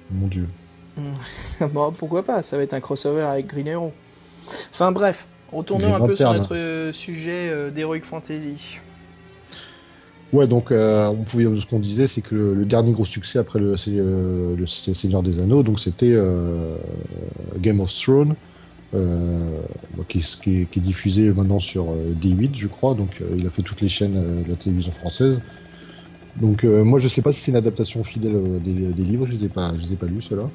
[0.09, 0.47] Mon Dieu.
[1.73, 3.91] bon, pourquoi pas Ça va être un crossover avec Green Arrow.
[4.71, 8.79] Enfin bref, retournons un peu sur notre euh, sujet euh, d'Heroic Fantasy.
[10.33, 13.39] Ouais, donc euh, on pouvait ce qu'on disait, c'est que le, le dernier gros succès
[13.39, 16.13] après le, euh, le Seigneur des Anneaux, donc c'était
[17.59, 18.35] Game of Thrones,
[20.09, 22.95] qui, est- qui, est- qui est diffusé maintenant sur euh, D8, je crois.
[22.95, 25.39] Donc il a fait toutes les chaînes de la télévision française.
[26.35, 29.45] Donc moi je sais pas si c'est une adaptation fidèle des, des livres, je les
[29.45, 30.49] ai pas, je les ai pas lus ceux-là.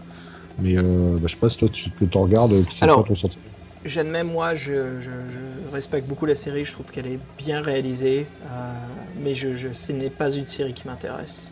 [0.58, 3.04] Mais euh, bah, je sais pas si toi tu t'en regardes, euh, c'est Alors, quoi
[3.08, 3.44] ton sentiment
[3.84, 8.26] J'admets, moi, je, je- je respecte beaucoup la série, je trouve qu'elle est bien réalisée,
[8.44, 8.46] euh,
[9.16, 11.48] mais je, je, ce n'est pas une série qui m'intéresse.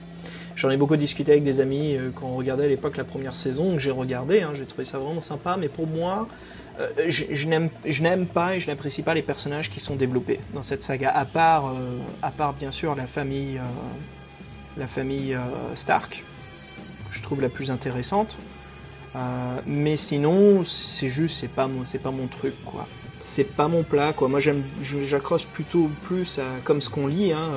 [0.54, 3.34] J'en ai beaucoup discuté avec des amis euh, quand on regardait à l'époque la première
[3.34, 6.28] saison, que j'ai regardé, hein, j'ai trouvé ça vraiment sympa, mais pour moi,
[6.80, 10.62] euh, je, je n'aime- pas et je n'apprécie pas les personnages qui sont développés dans
[10.62, 13.62] cette saga, à part, euh, à part bien sûr la famille, euh,
[14.76, 15.40] la famille euh,
[15.74, 16.24] Stark,
[17.08, 18.36] que je trouve la plus intéressante.
[19.16, 22.86] Euh, mais sinon, c'est juste, c'est pas mon, c'est pas mon truc, quoi.
[23.18, 24.28] C'est pas mon plat, quoi.
[24.28, 27.50] Moi, j'accroche plutôt plus à, comme ce qu'on lit, hein,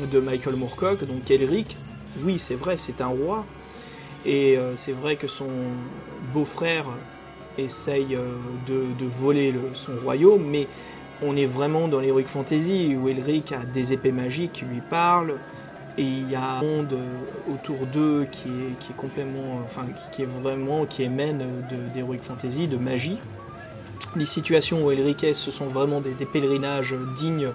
[0.00, 1.76] euh, de Michael Moorcock, donc Elric.
[2.22, 3.44] Oui, c'est vrai, c'est un roi.
[4.24, 5.48] Et euh, c'est vrai que son
[6.32, 6.86] beau-frère
[7.58, 8.16] essaye
[8.66, 10.68] de, voler le- son royaume, mais
[11.22, 15.36] on est vraiment dans l'heroic fantasy où Elric a des épées magiques qui lui parlent
[15.98, 19.86] et il y a un monde euh, autour d'eux qui est, qui est complètement, enfin
[20.12, 23.18] qui, est vraiment, qui émène de- d'heroic fantasy, de magie.
[24.14, 27.48] Les situations où Elric ce sont vraiment des, pèlerinages dignes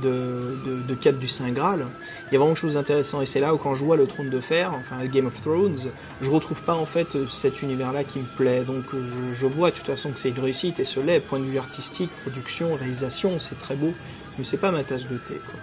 [0.00, 0.56] de,
[0.88, 1.86] de, de du Saint Graal.
[2.28, 4.06] Il y a vraiment quelque chose d'intéressant et c'est là où quand je vois le
[4.06, 8.20] Trône de Fer, enfin Game of Thrones, je retrouve pas en fait cet univers-là qui
[8.20, 8.62] me plaît.
[8.64, 11.40] Donc je, je vois de toute façon que c'est une réussite et ce l'est, point
[11.40, 13.92] de vue artistique, production, réalisation, c'est très beau,
[14.38, 15.40] mais c'est pas ma tasse de thé.
[15.50, 15.60] Quoi.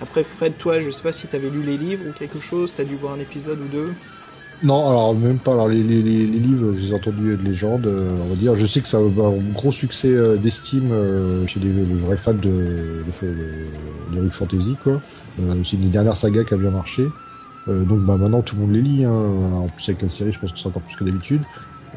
[0.00, 2.84] Après Fred, toi, je sais pas si t'avais lu les livres ou quelque chose, t'as
[2.84, 3.92] dû voir un épisode ou deux.
[4.62, 5.52] Non, alors même pas.
[5.52, 8.56] Alors les, les, les, livres, j'ai entendu de légendes, euh, on va dire.
[8.56, 12.32] Je sais que ça a un gros succès euh, d'estime euh, chez les, vrais fans
[12.32, 13.04] de,
[14.12, 15.00] de, Fantasy, quoi.
[15.36, 17.06] C'est une des dernières sagas qui a bien marché.
[17.66, 19.04] Donc bah maintenant tout le monde les lit.
[19.04, 19.10] Hein.
[19.12, 21.42] En plus avec la série, je pense que c'est encore plus que d'habitude.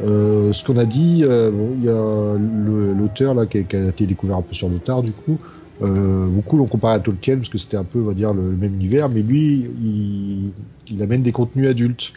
[0.01, 4.41] Ce qu'on a dit, il y a l'auteur là qui qui a été découvert un
[4.41, 5.39] peu sur le tard, du coup.
[5.81, 8.41] Euh, beaucoup l'ont comparé à Tolkien parce que c'était un peu, on va dire, le,
[8.41, 10.51] même univers, mais lui, il,
[10.87, 12.11] il amène des contenus adultes.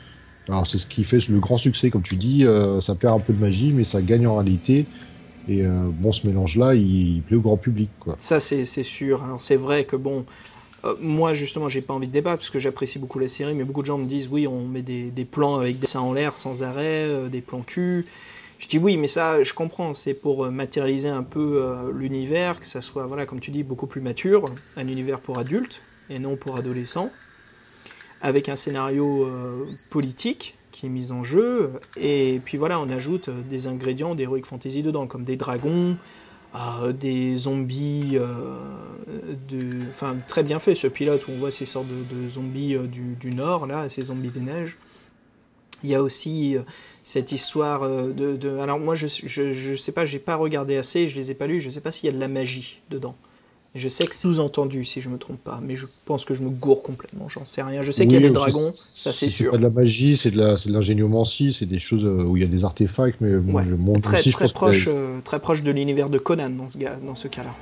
[0.48, 2.44] Alors c'est ce qui fait le grand succès, comme tu dis.
[2.44, 4.86] euh, ça perd un peu de magie, mais ça gagne en réalité.
[5.48, 8.14] Et euh, bon, ce mélange-là, il, il plaît au grand public, quoi.
[8.18, 9.22] Ça, c'est c'est sûr.
[9.22, 10.24] Alors, c'est vrai que bon,
[10.84, 13.64] euh, moi, justement, j'ai pas envie de débattre parce que j'apprécie beaucoup la série, mais
[13.64, 16.12] beaucoup de gens me disent oui, on met des, des plans avec des seins en
[16.12, 18.06] l'air sans arrêt, euh, des plans cul.
[18.62, 19.92] Je dis oui, mais ça, je comprends.
[19.92, 23.64] C'est pour euh, matérialiser un peu euh, l'univers, que ça soit, voilà, comme tu dis,
[23.64, 24.44] beaucoup plus mature,
[24.76, 27.10] un univers pour adultes et non pour adolescents,
[28.20, 31.72] avec un scénario euh, politique qui est mis en jeu.
[31.96, 35.96] Et puis voilà, on ajoute des ingrédients d'Heroic Fantasy dedans, comme des dragons,
[36.94, 38.16] des zombies,
[39.90, 43.34] enfin très bien fait ce pilote où on voit ces sortes de, zombies du, du
[43.34, 44.76] nord là, ces zombies des neiges.
[45.84, 46.60] Il y a aussi euh,
[47.02, 50.76] cette histoire euh, de, de- alors moi je, je je sais pas, j'ai pas regardé
[50.76, 52.80] assez, je les ai pas lus, je sais pas s'il y a de la magie
[52.90, 53.14] dedans.
[53.74, 56.42] Je sais que c'est sous-entendu si je me trompe pas, mais je pense que je
[56.42, 57.80] me gourre complètement, j'en sais rien.
[57.80, 59.50] Je sais qu'il y a des c'est- dragons, ça c'est sûr.
[59.52, 62.36] pas de la magie, c'est de la, c'est de l'ingéniomancie, c'est des choses euh, où
[62.36, 63.64] il y a des artefacts, mais bon, Ouais.
[63.64, 66.68] le monde Très aussi, très que- proche, euh, très proche de l'univers de Conan dans
[66.68, 67.54] ce, dans ce cas-là.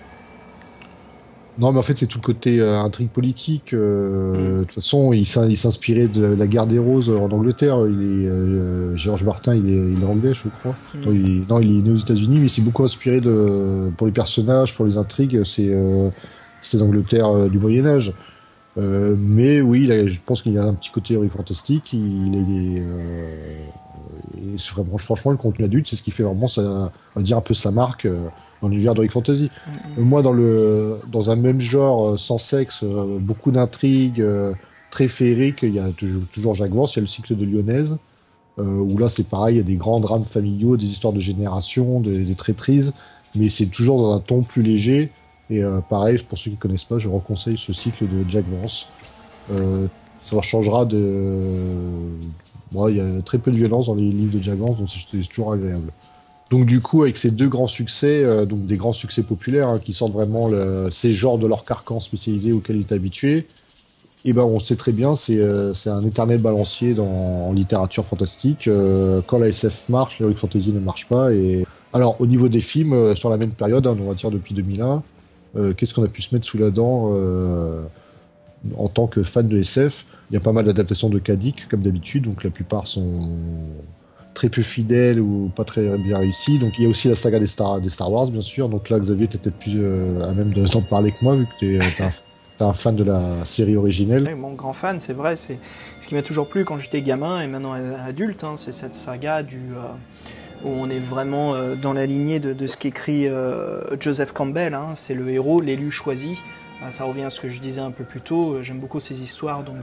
[1.61, 3.75] Non, mais en fait, c'est tout le côté euh, intrigue politique.
[3.75, 4.59] euh, Mm.
[4.61, 7.77] De toute façon, il s'in- il s'inspirait de la guerre des roses en Angleterre.
[7.87, 10.75] Il est euh, George Martin, il est, il est anglais, je crois.
[10.95, 11.01] Mm.
[11.05, 13.91] Non, il est, non, il est né aux États-Unis, mais il s'est beaucoup inspiré de
[13.97, 15.43] pour les personnages, pour les intrigues.
[15.45, 16.09] C'est euh,
[16.63, 18.13] c'est l'Angleterre euh, du Moyen Âge.
[18.79, 21.93] Euh, mais oui, a- je pense qu'il y a un petit côté fantastique.
[21.93, 27.21] Il est, euh, c'est franchement, le contenu adulte, c'est ce qui fait vraiment, ça, on
[27.21, 28.29] va dire un peu sa marque euh,
[28.63, 29.51] dans l'univers d'Heroic Fantasy.
[29.99, 34.25] Euh, Moi, dans le dans un même genre euh, sans sexe, euh, beaucoup d'intrigues,
[34.91, 35.89] très féerique, il y a
[36.33, 37.97] toujours, Jacques Vance, il y a le cycle de Lyonnaise,
[38.59, 42.01] où là c'est pareil, il y a des grands drames familiaux, des histoires de génération,
[42.01, 42.93] des, des traîtrises,
[43.37, 45.11] mais c'est toujours dans un ton plus léger.
[45.51, 48.87] Et euh, pareil, pour ceux qui connaissent pas, je reconseille ce cycle de Jack Vance.
[49.51, 49.89] Euh,
[50.25, 51.57] ça leur changera de.
[52.71, 54.89] Bon, il y a très peu de violence dans les livres de Jack Vance, donc
[54.89, 55.91] c'est toujours agréable.
[56.51, 59.79] Donc du coup, avec ces deux grands succès, euh, donc des grands succès populaires hein,
[59.79, 63.47] qui sortent vraiment le, ces genres de leur carcan spécialisé auquel il est habitué,
[64.25, 68.69] et ben on sait très bien, c'est euh, un éternel balancier dans en littérature fantastique.
[68.69, 71.33] Euh, quand la SF marche, l'heroic fantasy ne marche pas.
[71.33, 74.31] Et alors au niveau des films, euh, sur la même période, hein, on va dire
[74.31, 75.03] depuis 2001,
[75.57, 77.83] euh, qu'est-ce qu'on a pu se mettre sous la dent euh,
[78.77, 81.81] en tant que fan de SF Il y a pas mal d'adaptations de Kadik comme
[81.81, 83.31] d'habitude, donc la plupart sont
[84.35, 86.59] très peu fidèles ou pas très bien réussis.
[86.59, 88.69] Donc il y a aussi la saga des Star, Wars, bien sûr.
[88.69, 91.61] Donc là, Xavier, t'es peut-être plus euh, à même de- parler que moi, vu que
[91.61, 92.09] t'es euh,
[92.59, 94.35] t'es un, fan de la série originelle.
[94.37, 95.59] Mon grand fan, c'est vrai, c'est
[95.99, 99.43] ce qui m'a toujours plu quand j'étais gamin et maintenant adulte, hein, c'est cette saga
[99.43, 103.81] du euh, où on est vraiment euh, dans la lignée de, de ce qu'écrit euh,
[103.99, 104.75] Joseph Campbell.
[104.75, 106.39] hein, c'est le héros, l'élu choisi.
[106.83, 108.55] Ah, ça revient à ce que je disais un peu plus tôt.
[108.55, 109.77] euh, J'aime beaucoup ces histoires donc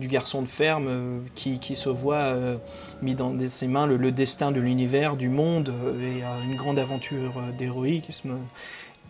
[0.00, 2.56] du, garçon de ferme euh, qui, se voit euh,
[3.00, 8.38] mis dans ses mains le, destin de l'univers, du monde et une grande aventure d'héroïsme.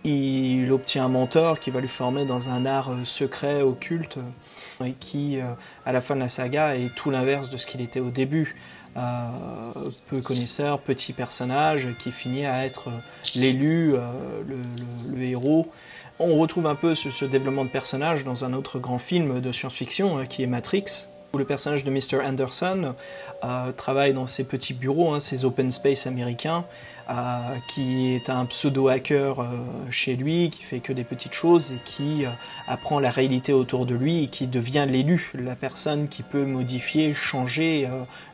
[0.05, 4.19] Il obtient un mentor qui va lui former dans un art secret, occulte,
[4.85, 5.39] et qui,
[5.85, 8.55] à la fin de la saga, est tout l'inverse de ce qu'il était au début.
[8.95, 12.91] Peu connaisseur, petit personnage qui finit à être
[13.35, 13.97] l'élu,
[14.47, 15.73] le héros.
[16.19, 20.21] On retrouve un peu ce, développement de personnage dans un autre grand film de science-fiction
[20.21, 22.25] euh, qui est Matrix, où le personnage de Mr.
[22.25, 22.95] Anderson
[23.45, 26.65] euh, travaille dans ces petits bureaux, hein, ces open space américains,
[27.11, 27.13] euh,
[27.69, 29.47] qui est un pseudo-hacker
[29.91, 32.25] chez lui, qui fait que des petites choses et qui
[32.67, 37.13] apprend la réalité autour de lui et qui devient l'élu, la personne qui peut modifier,
[37.13, 37.89] changer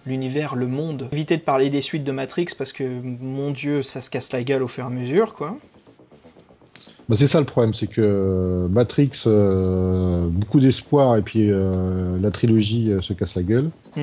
[0.06, 1.08] l'univers, le monde.
[1.10, 4.44] Éviter de parler des suites de Matrix parce que, mon dieu, ça se casse la
[4.44, 5.58] gueule au fur et à mesure, quoi.
[7.12, 12.30] Bah, c'est ça le problème, c'est que Matrix, euh, beaucoup d'espoir et puis euh, la
[12.30, 13.70] trilogie euh, se casse la gueule.
[13.96, 14.00] Mm.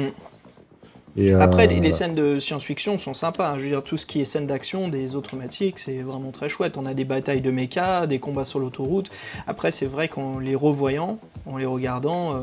[1.18, 3.50] Et, euh, Après, les, les scènes de science-fiction sont sympas.
[3.50, 3.56] hein.
[3.58, 6.50] Je veux dire, tout ce qui est scène d'action des autres Matrix, c'est vraiment très
[6.50, 6.78] chouette.
[6.78, 9.10] On a des batailles de méca, des combats sur l'autoroute.
[9.48, 11.18] Après, c'est vrai qu'en les revoyant,
[11.48, 12.40] en les regardant, euh,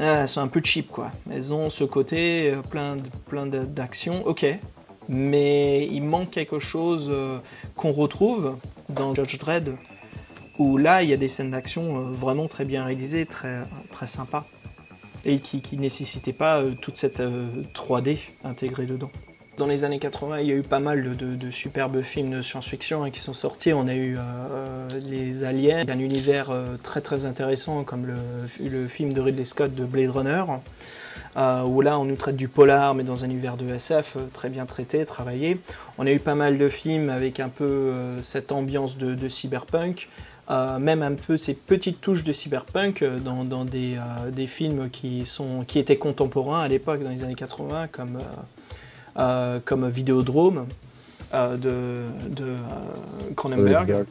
[0.00, 1.12] ah, elles sont un peu cheap, quoi.
[1.32, 4.46] Elles ont ce côté euh, plein de- plein d'actions, ok.
[5.08, 7.38] Mais il manque quelque chose euh,
[7.76, 8.56] qu'on retrouve
[8.88, 9.76] dans Judge Dredd,
[10.58, 14.06] où là, il y a des scènes d'action euh, vraiment très bien réalisées, très, très
[14.06, 14.46] sympas
[15.24, 19.10] et qui, qui nécessitait pas euh, toute cette euh, 3D intégrée dedans.
[19.56, 23.04] Dans les années 80, il y a eu pas mal de, superbes films de science-fiction
[23.04, 23.72] hein, qui sont sortis.
[23.72, 28.86] On a eu euh, euh, les Aliens, un univers euh, très très intéressant comme le
[28.86, 30.44] film de Ridley Scott de Blade Runner,
[31.36, 34.20] euh, où là on nous traite du polar mais dans un univers de SF euh,
[34.32, 35.58] très bien traité, travaillé.
[35.98, 39.28] On a eu pas mal de films avec un peu euh, cette ambiance de, de
[39.28, 40.08] cyberpunk.
[40.48, 43.96] Euh, même un peu ces petites touches de cyberpunk dans, dans des,
[44.30, 48.20] des films qui, sont, qui étaient contemporains à l'époque, dans les années 80, comme,
[49.64, 50.68] comme Vidéodrome
[51.32, 52.54] de, de
[53.34, 53.86] Cronenberg.
[53.86, 54.06] Cronenberg.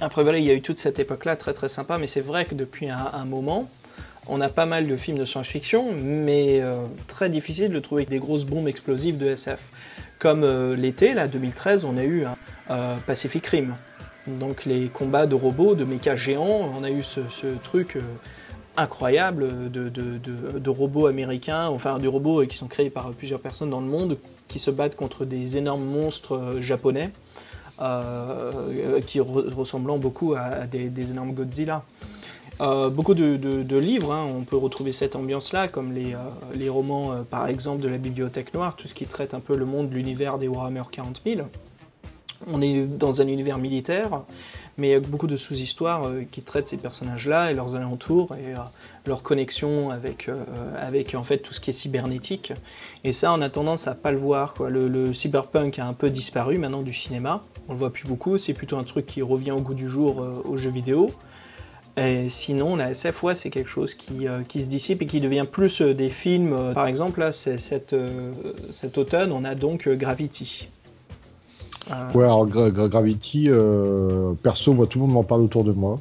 [0.00, 2.44] Après, voilà, il y a eu toute cette époque-là très très sympa, mais c'est vrai
[2.44, 3.70] que depuis un, un moment,
[4.28, 8.18] on a pas mal de films de science-fiction, mais euh, très difficile de trouver des
[8.18, 9.70] grosses bombes explosives de SF.
[10.18, 12.24] Comme euh, l'été, là, 2013, on a eu
[12.70, 13.74] euh, Pacific Rim.
[14.26, 17.20] Donc les combats de robots, de mechas géants, on a eu ce,
[17.64, 17.98] truc
[18.76, 23.88] incroyable de, robots américains, enfin de robots qui sont créés par plusieurs personnes dans le
[23.88, 27.10] monde, qui se battent contre des énormes monstres japonais,
[27.78, 31.82] qui re- ressemblant beaucoup à, des, des énormes Godzilla.
[32.62, 37.22] Euh, beaucoup de, livres, hein, on peut retrouver cette ambiance-là, comme les, euh, romans, euh,
[37.22, 40.38] par exemple, de la Bibliothèque Noire, tout ce qui traite un peu le monde, l'univers
[40.38, 41.48] des Warhammer 40 000.
[42.46, 44.22] On est dans un univers militaire,
[44.76, 48.54] mais il y a beaucoup de sous-histoires qui traitent ces personnages-là et leurs alentours et
[49.06, 50.28] leur connexion avec,
[50.76, 52.52] avec en fait tout ce qui est cybernétique.
[53.04, 54.56] Et ça, on a tendance à pas le voir.
[54.68, 57.44] Le, cyberpunk a un peu disparu maintenant du cinéma.
[57.68, 58.36] On le voit plus beaucoup.
[58.38, 61.12] C'est plutôt un truc qui revient au goût du jour aux jeux vidéo.
[61.98, 65.20] Et sinon, la SF, ouais, c'est quelque chose qui, euh, qui se dissipe et qui
[65.20, 66.54] devient plus euh, des films.
[66.54, 67.94] Euh, Par exemple, là, cet
[68.96, 70.68] automne, on a donc Gravity.
[72.14, 73.48] Ouais, alors Gra- Gra- Gravity,
[74.42, 75.98] perso, moi tout le monde m'en parle autour de moi.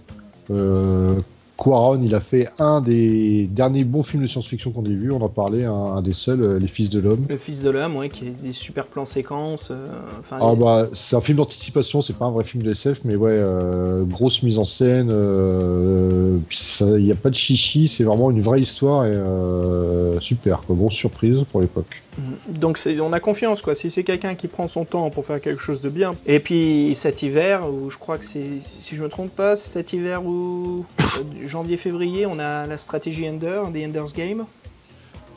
[1.63, 5.21] Quaron, il a fait un des derniers bons films de science-fiction qu'on ait vu, on
[5.21, 7.23] en parlait, un, un des seuls, euh, Les Fils de l'Homme.
[7.29, 9.69] Le Fils de l'homme, ouais, qui est des super plans séquences.
[9.69, 9.87] euh,
[10.19, 13.01] enfin, Ah les- bah, c'est un film d'anticipation, c'est pas un vrai film de SF,
[13.05, 16.35] mais ouais, euh, grosse mise en scène, euh,
[16.81, 20.75] il n'y a pas de chichi, c'est vraiment une vraie histoire et euh, super, quoi,
[20.75, 22.01] grosse surprise pour l'époque.
[22.49, 23.75] Donc on a confiance quoi.
[23.75, 26.13] Si c'est quelqu'un qui prend son temps pour faire quelque chose de bien.
[26.25, 29.93] Et puis cet hiver, où je crois que c'est, si je me trompe pas, cet
[29.93, 31.03] hiver où euh,
[31.45, 34.45] janvier-février, on a la stratégie Ender, The Ender's Game.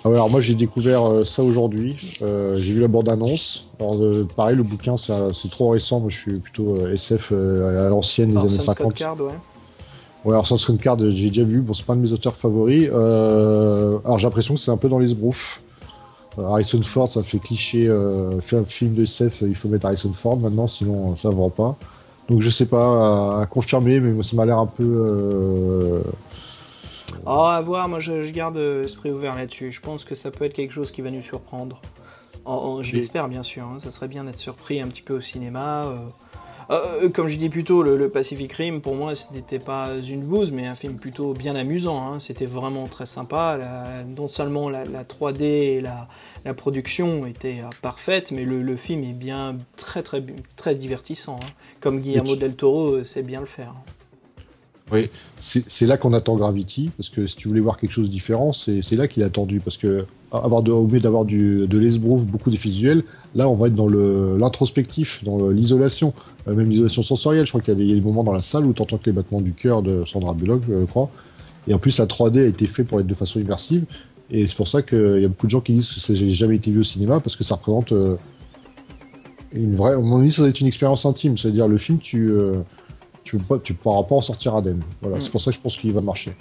[0.07, 2.19] Ah ouais, alors moi j'ai découvert euh, ça aujourd'hui.
[2.21, 3.71] Euh, j'ai vu la bande-annonce.
[3.81, 5.99] Alors euh, pareil, le bouquin c'est trop récent.
[6.01, 8.77] Moi je suis plutôt SF à l'ancienne des années Sans 50.
[8.77, 9.33] Code Card, ouais.
[10.27, 11.63] Ouais, alors Sans Card j'ai déjà vu.
[11.63, 12.89] Bon, c'est pas un de mes auteurs favoris.
[12.91, 15.59] Alors j'ai l'impression que c'est un peu dans les sbroufs.
[16.39, 17.87] Euh, Harrison Ford, ça fait cliché.
[17.89, 21.31] Euh, faire un film de SF, il faut mettre Harrison Ford maintenant, sinon euh, ça
[21.31, 21.77] vend pas.
[22.29, 22.85] Donc je sais pas
[23.39, 24.83] à, à confirmer, mais moi, ça m'a l'air un peu.
[24.85, 26.03] Euh,
[27.27, 29.73] Oh, à voir, moi je, je garde euh, l'esprit ouvert là-dessus.
[29.73, 31.81] Je pense que ça peut être quelque chose qui va nous surprendre.
[32.83, 33.79] Je l'espère bien sûr, hein.
[33.79, 35.85] ça serait bien d'être surpris un petit peu au cinéma.
[35.87, 35.97] euh.
[36.71, 39.91] Euh, comme je dis plus tôt, le, le Pacific Rim, pour moi, ce n'était pas
[40.09, 42.01] une bouse, mais un film plutôt bien amusant.
[42.13, 42.21] hein.
[42.21, 43.57] C'était vraiment très sympa.
[43.59, 46.09] La- non seulement la, la 3D et la,
[46.45, 50.23] la production étaient euh, parfaites, mais le, le film est bien très très
[50.57, 51.37] très divertissant.
[51.43, 51.47] hein.
[51.81, 53.75] Comme Guillermo del Toro euh, sait bien le faire.
[54.93, 55.09] Oui,
[55.41, 58.53] c'est là qu'on attend Gravity, parce que si tu voulais voir quelque chose de différent,
[58.53, 62.51] c'est là qu'il est attendu, parce que avoir de, au lieu d'avoir de l'esbrouf, beaucoup
[62.51, 66.13] d'effets visuels, là on va être dans l'introspectif, dans l'isolation,
[66.49, 67.47] euh, même l'isolation sensorielle.
[67.47, 69.07] Je crois qu'il y, y a des moments dans la salle où tu entends que
[69.07, 71.11] les battements du cœur de Sandra Bullock, je crois.
[71.69, 73.85] Et en plus la 3D a été fait pour être de façon immersive,
[74.31, 76.33] et c'est pour ça qu'il y a beaucoup de gens qui disent que ça n'a
[76.33, 78.17] jamais été vu au cinéma, parce que ça représente euh,
[79.53, 79.95] une vraie.
[79.95, 82.55] À mon avis, ça doit être une expérience intime, c'est-à-dire le film, tu euh,
[83.25, 84.83] tu ne tu pourras pas en sortir indemne.
[85.03, 85.23] Voilà, Mm.
[85.23, 86.37] c'est pour ça que je pense qu'il va marcher.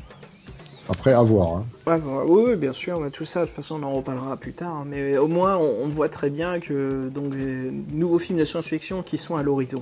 [0.90, 1.58] Après, à voir.
[1.58, 1.66] Hein.
[1.88, 4.52] Ouais, oui, oui, bien sûr, mais tout ça, de toute façon, on en reparlera plus
[4.54, 4.74] tard.
[4.80, 4.86] hein.
[4.86, 7.34] Mais au moins, on, on voit très bien que donc
[7.94, 9.82] nouveaux films de science-fiction qui sont à l'horizon.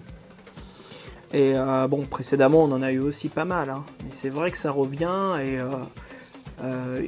[1.33, 3.83] Et euh, bon, précédemment, on en a eu aussi pas mal, hein.
[4.03, 5.69] mais c'est vrai que ça revient et euh,
[6.63, 7.01] euh,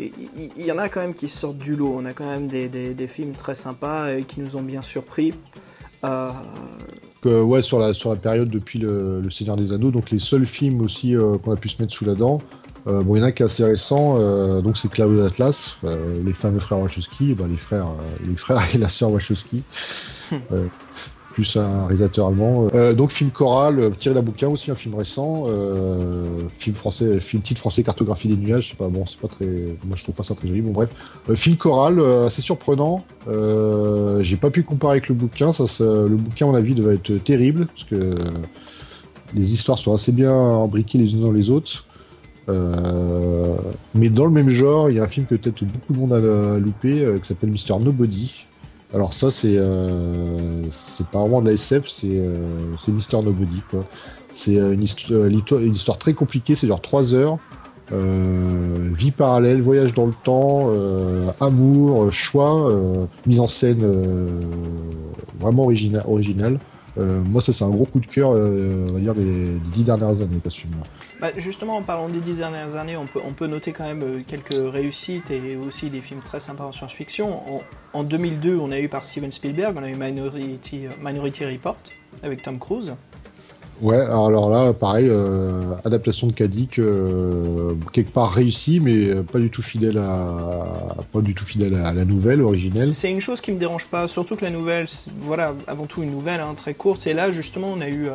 [0.58, 1.94] il y, en a quand même qui sortent du lot.
[1.96, 4.82] On a quand même des, des- des films très sympas et qui nous ont bien
[4.82, 5.34] surpris.
[6.06, 6.32] Euh,
[7.26, 10.20] euh, ouais, sur la, sur la période depuis le, le Seigneur des Anneaux, donc les
[10.20, 12.40] seuls films aussi euh, qu'on a pu se mettre sous la dent.
[12.86, 15.76] Euh, bon, il y en a qui est assez récent, euh, donc c'est Cloud Atlas,
[15.86, 19.64] euh, les fameux frères Wachowski, bah, les frères, euh, les frères et la sœur Wachowski,
[21.34, 22.68] plus un réalisateur allemand.
[22.74, 27.20] Euh, donc film choral, euh, tiré d'un bouquin aussi, un film récent, euh, film français,
[27.20, 29.46] film titre français Cartographie des nuages, c'est pas bon, c'est pas très,
[29.84, 30.62] moi je trouve pas ça très joli.
[30.62, 30.90] Bon bref,
[31.30, 33.04] euh, film choral, euh, assez surprenant.
[33.28, 36.76] Euh, J'ai pas pu comparer avec le bouquin, ça, ça- le bouquin à mon avis
[36.76, 38.16] devait être terrible parce que
[39.34, 41.86] les histoires sont assez bien embriquées les unes dans les autres.
[42.50, 43.56] Euh,
[43.96, 46.14] mais dans le même genre, il y a un film que peut-être beaucoup de monde
[46.14, 48.32] a loupé, euh, qui s'appelle Mister Nobody.
[48.94, 50.62] Alors ça, c'est euh,
[50.96, 53.86] c'est pas vraiment de la SF, c'est euh, c'est Mister Nobody quoi.
[54.34, 57.38] C'est euh, une, histoire très compliquée, c'est genre 3 heures.
[57.92, 63.86] Euh, vie parallèle, voyage dans le temps, euh, amour, choix, euh, mise en scène
[65.40, 66.60] vraiment original, originale.
[66.98, 69.84] Euh, moi, ça c'est un gros coup de cœur, euh, on va dire des, dix
[69.84, 70.50] dernières années, pas.
[71.20, 74.04] Bah, justement, en parlant des dix dernières années, on peut, on peut noter quand même
[74.04, 77.58] euh, quelques réussites et aussi des films très sympas en science-fiction.
[77.58, 77.62] En,
[77.94, 81.78] en 2002, on a eu par Steven Spielberg, on a eu Minority, Minority Report
[82.22, 82.94] avec Tom Cruise.
[83.82, 89.50] Ouais, alors, là, pareil, euh, adaptation de Kadik, euh, quelque part réussi, mais pas du
[89.50, 92.94] tout fidèle à, pas du tout fidèle à la nouvelle originelle.
[92.94, 94.86] C'est une chose qui me dérange pas, surtout que la nouvelle,
[95.18, 98.12] voilà, avant tout une nouvelle hein, très courte, et là justement on a eu euh,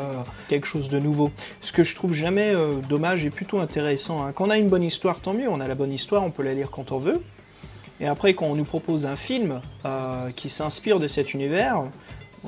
[0.49, 1.31] quelque chose de nouveau.
[1.61, 2.55] Ce que je trouve jamais
[2.89, 4.25] dommage et plutôt intéressant.
[4.25, 4.33] hein.
[4.35, 6.45] Quand on a une bonne histoire, tant mieux, on a la bonne histoire, on peut
[6.45, 7.21] la lire quand on veut.
[8.01, 9.61] Et après, quand on nous propose un film
[10.37, 11.83] qui s'inspire de cet univers,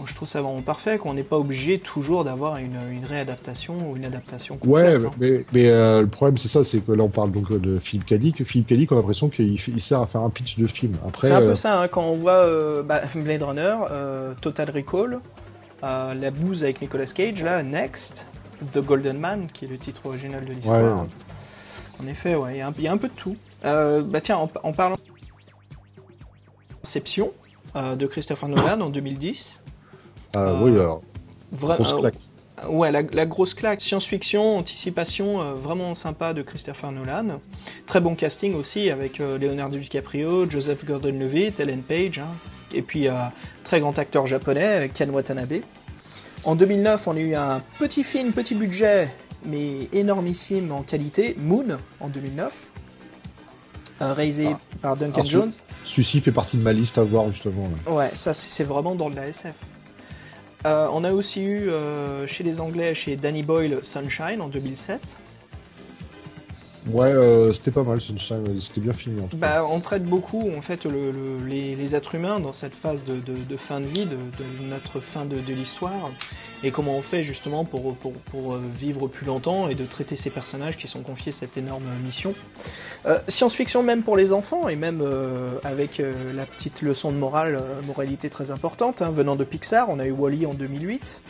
[0.00, 3.90] bon, je trouve ça vraiment parfait, qu'on n'est pas obligé toujours d'avoir une, une réadaptation
[3.90, 5.04] ou une adaptation Ouais, complète.
[5.04, 5.12] hein.
[5.20, 8.06] mais, mais euh, le problème c'est ça, c'est que là on parle donc de Philippe
[8.06, 8.44] Kadik.
[8.44, 10.96] Philippe Kadik, on a l'impression qu'il sert à faire un pitch de film.
[11.22, 14.70] C'est un euh, peu ça, hein, quand on voit euh, bah, Blade Runner, euh, Total
[14.70, 15.20] Recall,
[15.84, 18.26] euh, La bouse avec Nicolas Cage, là, Next,
[18.72, 20.78] The Golden Man, qui est le titre original de l'histoire.
[20.78, 21.08] Ouais, ouais.
[22.02, 23.36] En effet, ouais, il y, a un- il y a un peu de tout.
[23.66, 24.96] Euh, bah tiens, en, en parlant
[26.82, 27.32] Inception
[27.76, 29.59] euh, de Christopher Nolan en 2010.
[30.36, 31.02] Euh, euh, oui, alors,
[31.54, 32.10] Vra- grosse euh.
[32.68, 37.40] Ouais, la, la grosse claque, science-fiction, anticipation, euh, vraiment sympa de Christopher Nolan.
[37.86, 42.28] Très bon casting aussi avec euh, Leonardo DiCaprio, Joseph Gordon-Levitt, Ellen Page, hein.
[42.74, 43.12] et puis euh,
[43.64, 45.62] très grand acteur japonais, euh, Ken Watanabe.
[46.44, 49.08] En 2009, on a eu un petit film, petit budget,
[49.44, 51.64] mais énormissime en qualité, Moon,
[52.00, 52.66] en 2009,
[54.02, 54.58] euh, réalisé Ah.
[54.82, 55.50] par Duncan Ah, Jones.
[55.84, 57.68] Celui-ci fait partie de ma liste à voir justement.
[57.86, 57.92] là.
[57.92, 59.54] Ouais, ça c'est c'est vraiment dans de la SF.
[60.66, 65.16] Euh, on a aussi eu euh, chez les Anglais, chez Danny Boyle, Sunshine en 2007.
[66.86, 69.60] Ouais, euh, c'était pas mal, Sunshine, c'était bien filmé en tout cas.
[69.60, 73.04] Bah, on traite beaucoup en fait le- le- les, les êtres humains dans cette phase
[73.04, 76.10] de, de- de fin de vie, de, de notre fin de, l'histoire,
[76.64, 80.16] et comment on fait justement pour, pour, pour, euh, vivre plus longtemps et de traiter
[80.16, 82.32] ces personnages qui sont confiés cette énorme mission.
[83.04, 86.02] Euh, Science-fiction même pour les enfants et même euh, avec
[86.34, 90.12] la petite leçon de morale, moralité très importante, hein, venant de Pixar, on a eu
[90.12, 91.20] Wally en 2008.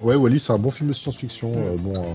[0.00, 1.50] Ouais, Wally, c'est un bon film de science-fiction.
[1.50, 1.76] Mm.
[1.78, 2.14] bon, euh,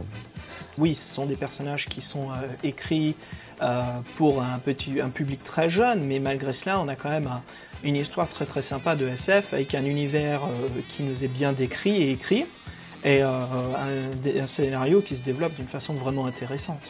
[0.78, 3.16] Oui, ce sont des personnages qui sont euh, écrits
[3.62, 3.82] euh,
[4.16, 7.42] pour un, petit, un public très jeune, mais malgré cela, on a quand même un-
[7.84, 11.54] une histoire très très sympa de SF avec un univers euh, qui nous est bien
[11.54, 12.46] décrit et écrit,
[13.06, 13.48] et un,
[14.42, 16.82] un scénario qui se développe d'une façon vraiment intéressante.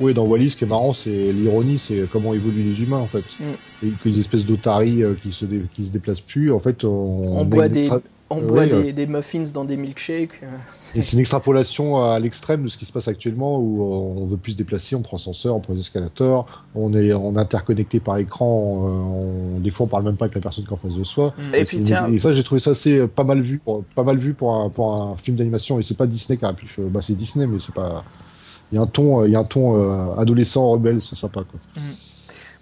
[0.00, 3.06] Oui, dans Wally, ce qui est marrant, c'est l'ironie, c'est comment évoluent les humains en
[3.06, 3.24] fait.
[3.40, 3.86] Mm.
[3.86, 7.38] Et que les espèces d'otaries qui se dé- qui se déplacent plus, en fait, on,
[7.40, 7.88] On, boit des,
[8.36, 10.42] on euh, boit ouais, des, des muffins dans des milkshakes.
[10.42, 14.26] euh, c'est- une extrapolation à l'extrême de ce qui se passe actuellement où euh, on
[14.26, 17.40] veut plus se déplacer, on prend ascenseur, on prend des escalators, on est on est
[17.40, 20.70] interconnecté par écran, euh, on, des fois on parle même pas avec la personne qui
[20.70, 21.34] est en face de soi.
[21.38, 21.54] Mm.
[21.54, 24.02] Et puis tiens, et ça j'ai trouvé ça assez euh, pas mal vu, pour, pas
[24.04, 25.78] mal vu pour un, pour un film d'animation.
[25.78, 28.04] Et c'est pas Disney qui a pu, bah c'est Disney mais c'est pas,
[28.72, 31.16] il y a un ton, euh, il y a un ton euh, adolescent rebelle, c'est
[31.16, 31.60] sympa quoi.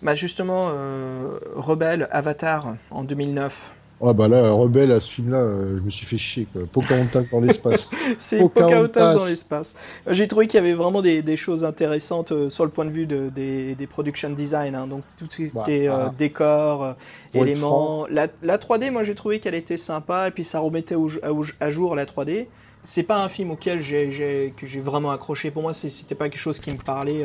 [0.02, 3.72] bah justement, euh, Rebelle, Avatar en 2009.
[4.02, 6.62] Ouais bah là Rebelle à ce film-là, euh, je me suis fait chier quoi.
[6.72, 7.88] Pocahontas dans l'espace.
[8.18, 8.66] C'est Pocahontas.
[8.66, 9.74] Pocahontas dans l'espace.
[10.08, 12.84] Euh, J'ai trouvé qu'il y avait vraiment des, des choses intéressantes euh, sur le point
[12.84, 14.88] de vue de- des, des production design, hein.
[14.88, 16.14] donc tout ce qui Bah, était euh, ah.
[16.18, 16.96] décor,
[17.32, 18.06] éléments.
[18.10, 21.44] La, la 3D, moi j'ai trouvé qu'elle était sympa et puis ça remettait au- au-
[21.60, 22.48] à jour la 3D.
[22.82, 25.52] C'est pas un film auquel j'ai j'ai- que j'ai vraiment accroché.
[25.52, 27.24] Pour moi, c'était pas quelque chose qui me parlait.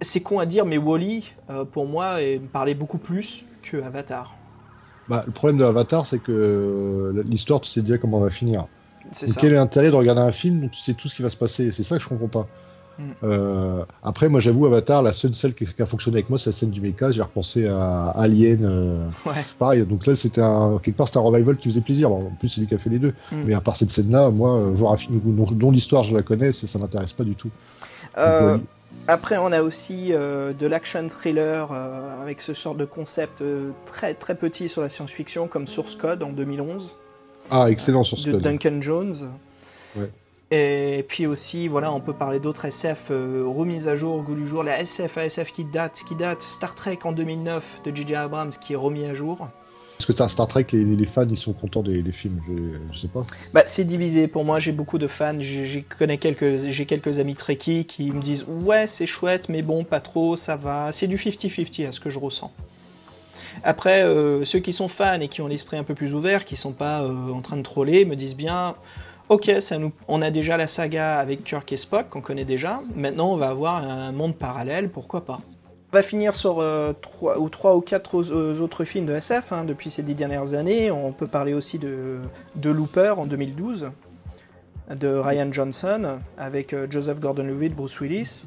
[0.00, 4.36] C'est con à dire, mais Wally, euh, pour moi, me parlait beaucoup plus que Avatar.
[5.08, 8.30] Bah le problème de Avatar c'est que euh, l'histoire tu sais déjà comment on va
[8.30, 8.66] finir.
[9.10, 9.40] C'est Donc, ça.
[9.40, 11.36] quel est l'intérêt de regarder un film où tu sais tout ce qui va se
[11.36, 11.70] passer?
[11.72, 12.46] C'est ça que je comprends pas.
[13.22, 16.56] Euh, après, moi, j'avoue, Avatar, la seule celle qui, a fonctionné avec moi, c'est la
[16.56, 17.12] scène du mecha.
[17.12, 18.64] J'ai repensé à Alien.
[18.64, 19.34] euh, Ouais.
[19.58, 19.86] Pareil.
[19.86, 22.10] Donc là, c'était un, quelque part, c'était un revival qui faisait plaisir.
[22.10, 23.14] Bon, en plus, c'est lui qui a fait les deux.
[23.30, 23.42] Mm.
[23.46, 26.22] Mais à part cette scène-là, moi, euh, voir un film dont, dont l'histoire je la
[26.22, 27.50] connais, ça, ça m'intéresse pas du tout.
[28.18, 28.62] Euh, Donc,
[29.06, 33.70] Après, on a aussi euh, de l'action thriller euh, avec ce sort de concept euh,
[33.86, 36.94] très très petit sur la science-fiction, comme Source Code en 2011
[37.50, 38.42] Ah, excellent sur ce de code.
[38.42, 39.14] Duncan Jones.
[39.96, 40.10] Ouais.
[40.50, 44.48] Et puis aussi, voilà, on peut parler d'autres SF remises à jour au goût du
[44.48, 44.62] jour.
[44.62, 48.14] La SF, ASF qui date, qui date, Star Trek en 2009 de J.J.
[48.14, 49.48] Abrams qui est remis à jour.
[49.98, 53.00] Est-ce que t'as Star Trek, les, les fans, ils sont contents des, films je, je
[53.00, 53.24] sais pas.
[53.52, 54.28] Bah, c'est divisé.
[54.28, 55.40] Pour moi, j'ai beaucoup de fans.
[55.40, 55.84] J'ai
[56.20, 60.92] quelques, amis Trekkies qui me disent ouais, c'est chouette, mais bon, pas trop, ça va.
[60.92, 62.52] C'est du 50-50 à ce que je ressens.
[63.64, 66.54] Après, euh, ceux qui sont fans et qui ont l'esprit un peu plus ouvert, qui
[66.54, 68.76] sont pas euh, en train de troller, me disent bien.
[69.28, 72.80] Ok, ça nous, on a déjà la saga avec Kirk et Spock qu'on connaît déjà.
[72.94, 75.40] Maintenant, on va avoir un monde parallèle, pourquoi pas.
[75.90, 77.38] On va finir sur euh, trois,
[77.74, 78.14] ou quatre
[78.60, 80.90] autres films de SF hein, depuis ces dix dernières années.
[80.90, 82.18] On peut parler aussi de,
[82.62, 83.90] Looper en 2012,
[84.94, 88.44] de Ryan Johnson avec euh, Joseph Gordon-Levitt, Bruce Willis.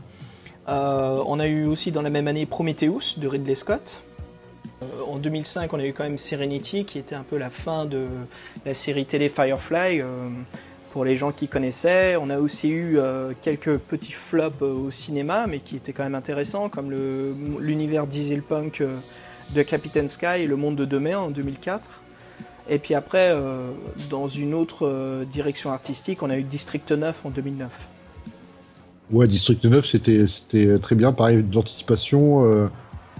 [0.70, 4.04] Euh, on a eu aussi dans la même année Prometheus de Ridley Scott.
[5.08, 8.06] En 2005, on a eu quand même Serenity qui était un peu la fin de
[8.68, 10.04] la série télé Firefly.
[10.92, 12.16] Pour les gens qui connaissaient.
[12.18, 16.04] On a aussi eu euh, quelques petits flops euh, au cinéma, mais qui étaient quand
[16.04, 16.92] même intéressants, comme
[17.60, 18.98] l'univers dieselpunk euh,
[19.56, 22.02] de Captain Sky et Le Monde de Demain en 2004.
[22.70, 23.36] Et puis après,
[24.10, 27.90] dans une autre direction artistique, on a eu District 9 en 2009.
[29.12, 31.12] Ouais, District 9, c'était très bien.
[31.12, 32.70] Pareil, d'anticipation.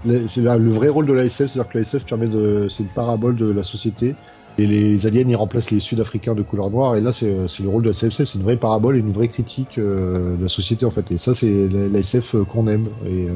[0.06, 3.52] C'est le vrai rôle de l'ASF, c'est-à-dire que l'ASF permet de, c'est une parabole de
[3.52, 4.14] la société.
[4.58, 6.96] Et les aliens, ils remplacent les Sud-Africains de couleur noire.
[6.96, 9.12] Et là, c'est c'est le rôle de la CFC, c'est une vraie parabole et une
[9.12, 11.10] vraie critique euh, de la société en fait.
[11.10, 12.86] Et ça, c'est l'ASF qu'on aime.
[13.06, 13.32] Et euh,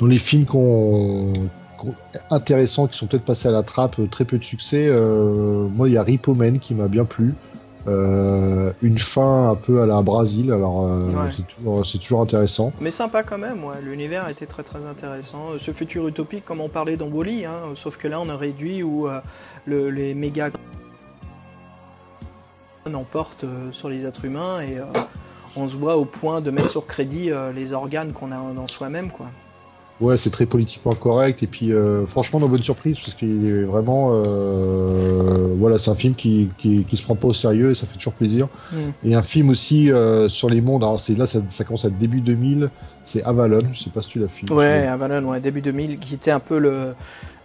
[0.00, 0.46] dans les films
[2.30, 4.86] intéressants qui sont peut-être passés à la trappe, euh, très peu de succès.
[4.88, 7.34] euh, moi, il y a Rip Omen qui m'a bien plu.
[7.86, 11.30] Euh, une fin un peu à la Brésil, alors euh, Ouais.
[11.36, 12.72] c'est toujours, c'est toujours intéressant.
[12.80, 13.74] Mais sympa quand même, ouais.
[13.82, 15.58] l'univers était très très intéressant.
[15.58, 18.82] Ce futur utopique, comme on parlait dans Wally, hein, sauf que là on a réduit
[18.82, 19.20] où euh,
[19.66, 20.48] le- les méga
[22.92, 24.76] emportent sur les êtres humains et
[25.56, 29.10] on se voit au point de mettre sur crédit les organes qu'on a dans soi-même.
[29.10, 29.26] quoi.
[30.00, 33.62] Ouais, c'est très politiquement correct et puis euh, franchement, dans bonne surprise parce qu'il est
[33.62, 37.74] vraiment, euh, voilà, c'est un film qui, qui qui se prend pas au sérieux et
[37.76, 38.48] ça fait toujours plaisir.
[38.72, 38.76] Mm.
[39.04, 40.82] Et un film aussi euh, sur les mondes.
[40.82, 42.70] Alors c'est là, ça, ça commence à début 2000.
[43.04, 43.62] C'est Avalon.
[43.72, 44.52] Je sais pas si tu l'as vu.
[44.52, 46.94] Ouais, Avalon, ouais, début 2000, qui était un peu le,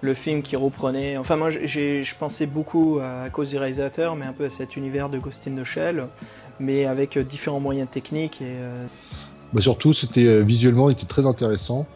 [0.01, 1.17] le film qui reprenait.
[1.17, 4.49] Enfin, moi, j'ai, je pensais beaucoup à, à cause du réalisateur, mais un peu à
[4.49, 6.07] cet univers de Ghost in the Shell,
[6.59, 8.55] mais avec euh, différents moyens techniques et.
[9.51, 11.87] Bah surtout, c'était visuellement, il était très intéressant.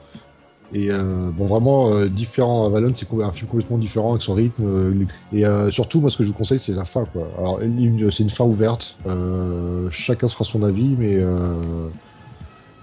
[0.73, 2.65] Et euh, bon, vraiment euh, différent.
[2.65, 4.63] Avalon, c'est un film complètement différent avec son rythme.
[4.65, 7.05] euh, et euh, surtout, moi, ce que je vous conseille, c'est la fin.
[7.05, 7.27] Quoi.
[7.37, 8.95] Alors, c'est une fin ouverte.
[9.05, 11.19] Euh, chacun se fera son avis, mais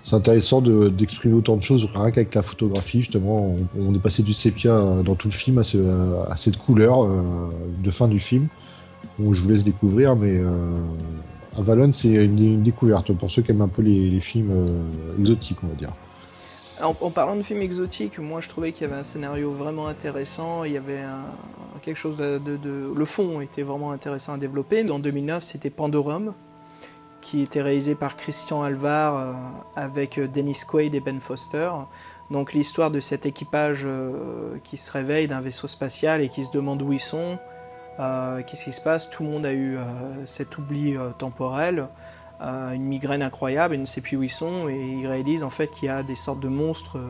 [0.05, 3.01] c'est intéressant de- d'exprimer autant de choses rien qu'avec la photographie.
[3.01, 7.09] Justement, on, est passé du sépia dans tout le film à, ce- à cette couleur
[7.82, 8.47] de fin du film.
[9.18, 10.80] Bon, je vous laisse découvrir, mais euh,
[11.59, 14.53] Avalon, c'est une, découverte pour ceux qui aiment un peu les, films
[15.18, 15.93] exotiques, on va dire.
[16.83, 20.64] En, parlant de films exotiques, moi je trouvais qu'il y avait un scénario vraiment intéressant,
[20.64, 21.03] il y avait
[21.81, 22.41] quelque chose de,
[22.95, 24.89] Le fond était vraiment intéressant à développer.
[24.91, 26.35] En 2009, c'était Pandorum,
[27.20, 29.33] qui était réalisé par Christian Alvar euh,
[29.76, 31.70] avec euh, Dennis Quaid et Ben Foster.
[32.31, 36.51] Donc l'histoire de cet équipage euh, qui se réveille d'un vaisseau spatial et qui se
[36.51, 37.39] demande où ils sont.
[38.47, 39.11] Qu'est-ce qui se passe?
[39.11, 39.76] Tout le monde a eu
[40.24, 41.87] cet oubli temporel
[42.41, 45.70] une migraine incroyable, ils ne savent plus où ils sont, et ils réalisent en fait
[45.70, 47.09] qu'il y a des sortes de monstres euh,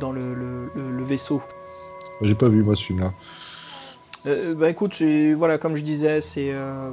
[0.00, 1.42] dans le, le- le- vaisseau.
[2.22, 3.12] J'ai pas vu moi ce film-là.
[4.26, 5.02] Euh, bah écoute,
[5.36, 6.90] voilà, comme je disais, c'est euh,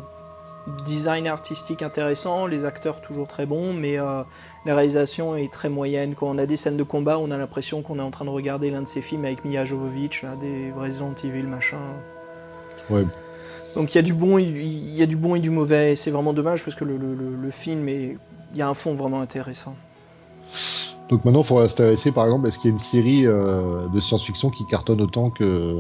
[0.86, 4.24] design artistique intéressant, les acteurs toujours très bons, mais euh,
[4.66, 6.16] la réalisation est très moyenne.
[6.16, 8.30] Quand on a des scènes de combat, on a l'impression qu'on est en train de
[8.32, 11.78] regarder l'un de ces films avec Mia Jovovich, là, des Resident Evil, machin.
[12.90, 13.06] Ouais.
[13.80, 15.96] Donc il y a du bon, il y a du bon et du mauvais.
[15.96, 18.18] C'est vraiment dommage parce que le, le- le- le film est,
[18.54, 19.74] il y a un fond vraiment intéressant.
[21.10, 24.00] Donc maintenant, il faudra s'intéresser, par exemple, est-ce qu'il y a une série euh, de
[24.02, 25.78] science-fiction qui cartonne autant que,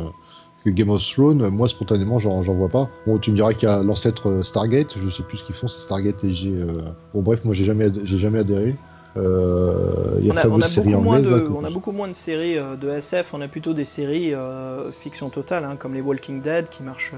[0.63, 1.49] que Game of Thrones?
[1.49, 2.89] Moi, spontanément, j'en vois pas.
[3.05, 4.95] Bon, tu me diras qu'il y a l'ancêtre euh, Stargate.
[4.97, 6.49] Je sais plus ce qu'ils font, c'est Stargate et j'ai.
[6.49, 6.71] euh,
[7.13, 8.75] Bon, bref, moi, j'ai jamais, j'ai jamais adhéré.
[9.17, 11.91] Euh, il y a On a, on a beaucoup moins de, là, on a beaucoup
[11.91, 15.75] moins de séries euh, de SF, on a plutôt des séries euh, fiction totale, hein,
[15.77, 17.13] comme les Walking Dead qui marchent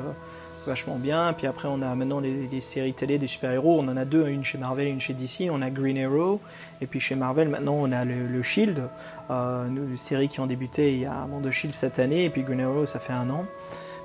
[0.66, 1.34] vachement bien.
[1.34, 3.80] Puis après, on a maintenant les, séries télé des super-héros.
[3.80, 5.50] On en a deux, une chez Marvel et une chez DC.
[5.52, 6.40] On a Green Arrow.
[6.82, 8.90] Et puis chez Marvel, maintenant, on a le, Shield.
[9.30, 12.00] Euh, nous, les séries qui ont débuté il y a un moment de Shield cette
[12.00, 12.26] année.
[12.26, 13.46] Et puis Green Arrow, ça fait un an.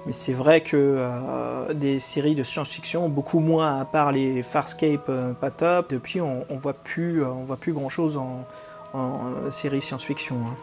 [0.06, 5.06] Mais c'est vrai que euh, des séries de science-fiction, beaucoup moins à part les Farscape
[5.08, 5.90] euh, pas top.
[5.90, 8.46] Depuis, on, on voit plus, euh, on voit plus grand-chose en,
[8.92, 10.36] en séries science-fiction.
[10.36, 10.54] hein.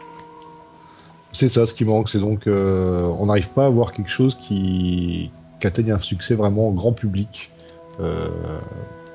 [1.34, 4.36] C'est ça ce qui manque, c'est donc euh, on n'arrive pas à voir quelque chose
[4.36, 5.32] qui,
[5.64, 7.50] qui atteigne un succès vraiment grand public.
[8.00, 8.28] Euh,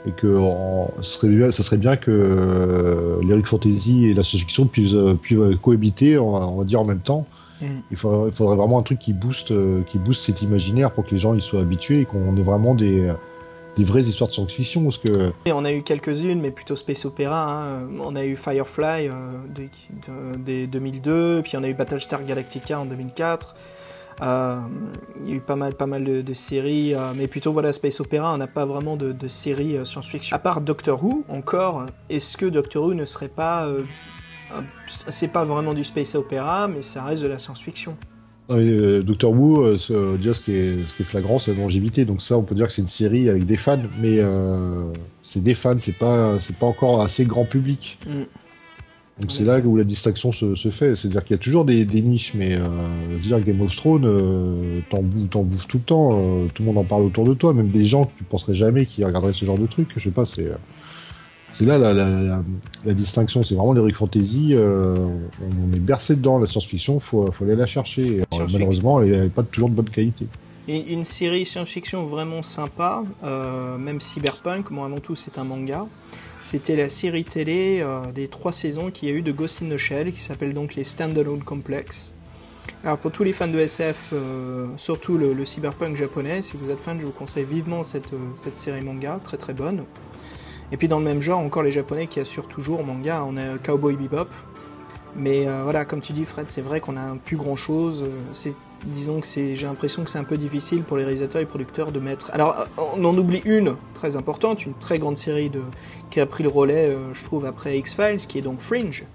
[0.08, 4.24] et que en- ce serait, bien- ça serait bien que euh, l'Eric Fantasy et la
[4.24, 7.26] science-fiction puissent, euh, puissent cohabiter, on va, on va dire en même temps.
[7.62, 7.66] Mm.
[7.92, 11.06] Il, faudrait, il faudrait vraiment un truc qui booste, euh, qui booste cet imaginaire pour
[11.06, 13.12] que les gens y soient habitués et qu'on ait vraiment des,
[13.78, 14.86] des vraies histoires de science-fiction.
[14.86, 17.66] Parce que Et on a eu quelques-unes, mais plutôt space opéra.
[17.68, 17.82] hein.
[18.02, 19.12] On a eu Firefly euh,
[19.54, 23.56] de, de- des 2002, puis on a eu Battlestar Galactica en 2004.
[24.22, 24.60] Euh,
[25.24, 27.72] il y a eu pas mal, pas mal de, de séries, euh, mais plutôt voilà
[27.74, 28.34] space opéra.
[28.34, 30.36] On n'a pas vraiment de, de séries euh, science-fiction.
[30.36, 33.68] À part Doctor Who, encore, est-ce que Doctor Who ne serait pas,
[34.88, 37.96] c'est pas vraiment du space opéra, mais ça reste de la science-fiction?
[38.52, 41.58] euh, Doctor Who, euh, ce- déjà ce qui, est, ce qui est flagrant, c'est la
[41.62, 42.04] longévité.
[42.06, 44.92] Donc ça, on peut dire que c'est une série avec des fans, mais euh,
[45.24, 48.00] c'est des fans, c'est pas, c'est pas encore assez grand public.
[48.08, 48.24] Mm.
[49.20, 50.96] Donc c'est là où la distinction se, se fait.
[50.96, 52.64] C'est-à-dire qu'il y a toujours des, des niches, mais euh,
[53.22, 55.02] dire Game of Thrones, euh, t'en
[55.44, 56.10] bouffes, tout le temps.
[56.14, 58.56] euh, tout le monde en parle autour de toi, même des gens que tu penserais
[58.56, 59.90] jamais qui regarderaient ce genre de truc.
[59.98, 60.56] Je sais pas, c'est euh,
[61.58, 62.44] c'est là la, la, la,
[62.86, 63.44] la distinction.
[63.44, 64.54] C'est vraiment l'heroic fantasy.
[64.54, 64.96] euh,
[65.42, 66.38] on, est bercé dedans.
[66.38, 68.04] La science-fiction, faut, faut aller la chercher.
[68.04, 70.28] Et, euh, malheureusement, elle n'est pas toujours de bonne qualité.
[70.70, 75.88] Une série science-fiction vraiment sympa, euh, même cyberpunk, moi avant tout c'est un manga.
[76.42, 79.70] C'était la série télé euh, des trois saisons qu'il y a eu de Ghost in
[79.70, 82.16] the Shell, qui s'appelle donc les Standalone Complex.
[82.84, 86.80] Alors pour tous les fans de SF, euh, surtout le, cyberpunk japonais, si vous êtes
[86.80, 89.84] fan, je vous conseille vivement cette, euh, cette série manga, très très bonne.
[90.72, 93.58] Et puis dans le même genre, encore les japonais qui assurent toujours manga, on a
[93.58, 94.30] Cowboy Bebop.
[95.16, 98.06] Mais voilà, comme tu dis Fred, c'est vrai qu'on a plus grand chose.
[98.86, 101.92] Disons que c'est, j'ai l'impression que c'est un peu difficile pour les réalisateurs et producteurs
[101.92, 102.32] de mettre.
[102.34, 105.62] Alors, on en oublie une très importante, une très grande série de
[106.10, 109.06] qui a pris le relais, euh, je trouve, après X Files, qui est donc Fringe.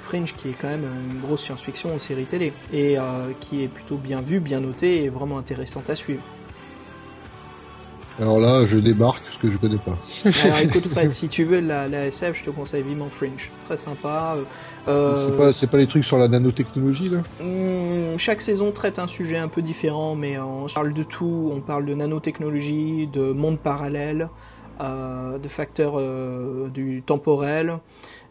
[0.00, 3.68] Fringe, qui est quand même une grosse science-fiction en série télé et euh, qui est
[3.68, 6.22] plutôt bien vue, bien notée et vraiment intéressante à suivre.
[8.20, 9.96] Alors là, je débarque parce que je connais pas.
[10.42, 13.76] Alors écoute Fred, si tu veux la, la SF, je te conseille vivement Fringe, très
[13.76, 14.36] sympa.
[14.88, 17.22] euh, c'est euh, pas, c'est pas les trucs sur la nanotechnologie là?
[17.40, 21.50] Hmm, chaque saison traite un sujet un peu différent, mais on parle de tout.
[21.54, 24.28] On parle de nanotechnologie, de monde parallèle,
[24.80, 27.78] euh, de facteurs euh, du temporel.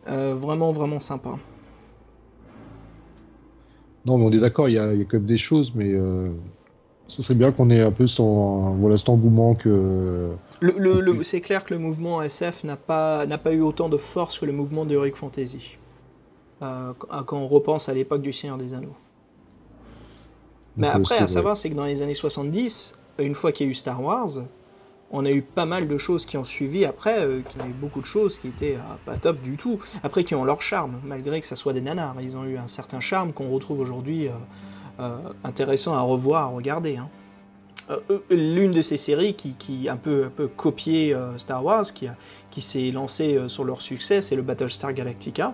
[0.09, 1.37] Euh, vraiment, vraiment sympa.
[4.05, 5.73] Non, mais on est d'accord, il y a, il y a quand même des choses,
[5.75, 6.29] mais euh,
[7.07, 10.29] ce serait bien qu'on ait un peu son, voilà, cet engouement que.
[10.59, 13.89] Le, le- le- c'est clair que le mouvement SF n'a pas, n'a pas eu autant
[13.89, 15.77] de force que le mouvement de Heroic Fantasy.
[16.63, 18.95] Euh, quand on repense à l'époque du Seigneur des Anneaux.
[20.75, 23.65] Mais Donc, euh, après, à savoir, c'est que dans les années 70, une fois qu'il
[23.67, 24.29] y a eu Star Wars,
[25.11, 27.67] on a eu pas mal de choses qui ont suivi après, euh, qu'il y a
[27.67, 30.61] eu beaucoup de choses qui étaient euh, pas top du tout, après qui ont leur
[30.61, 32.15] charme, malgré que ça soit des nanars.
[32.21, 34.31] Ils ont eu un certain charme qu'on retrouve aujourd'hui euh,
[35.43, 36.97] intéressant à revoir, à regarder.
[36.97, 37.09] hein.
[37.89, 41.63] Euh, euh, L'une de ces séries qui, qui un peu, un peu copié euh, Star
[41.63, 42.07] Wars, qui,
[42.51, 45.53] qui s'est lancée euh, sur leur succès, c'est le Battlestar Galactica.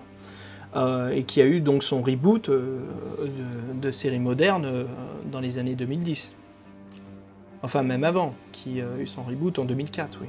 [0.76, 2.80] euh, et qui a eu donc son reboot euh,
[3.20, 4.84] de, de série moderne euh,
[5.30, 6.34] dans les années 2010.
[7.62, 10.28] Enfin, même avant, qui a eu son reboot en 2004, oui.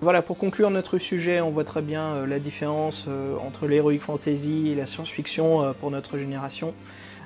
[0.00, 3.98] Voilà, pour conclure notre sujet, on voit très bien euh, la différence euh, entre l'heroic
[4.00, 6.74] fantasy et la science-fiction euh, pour notre génération.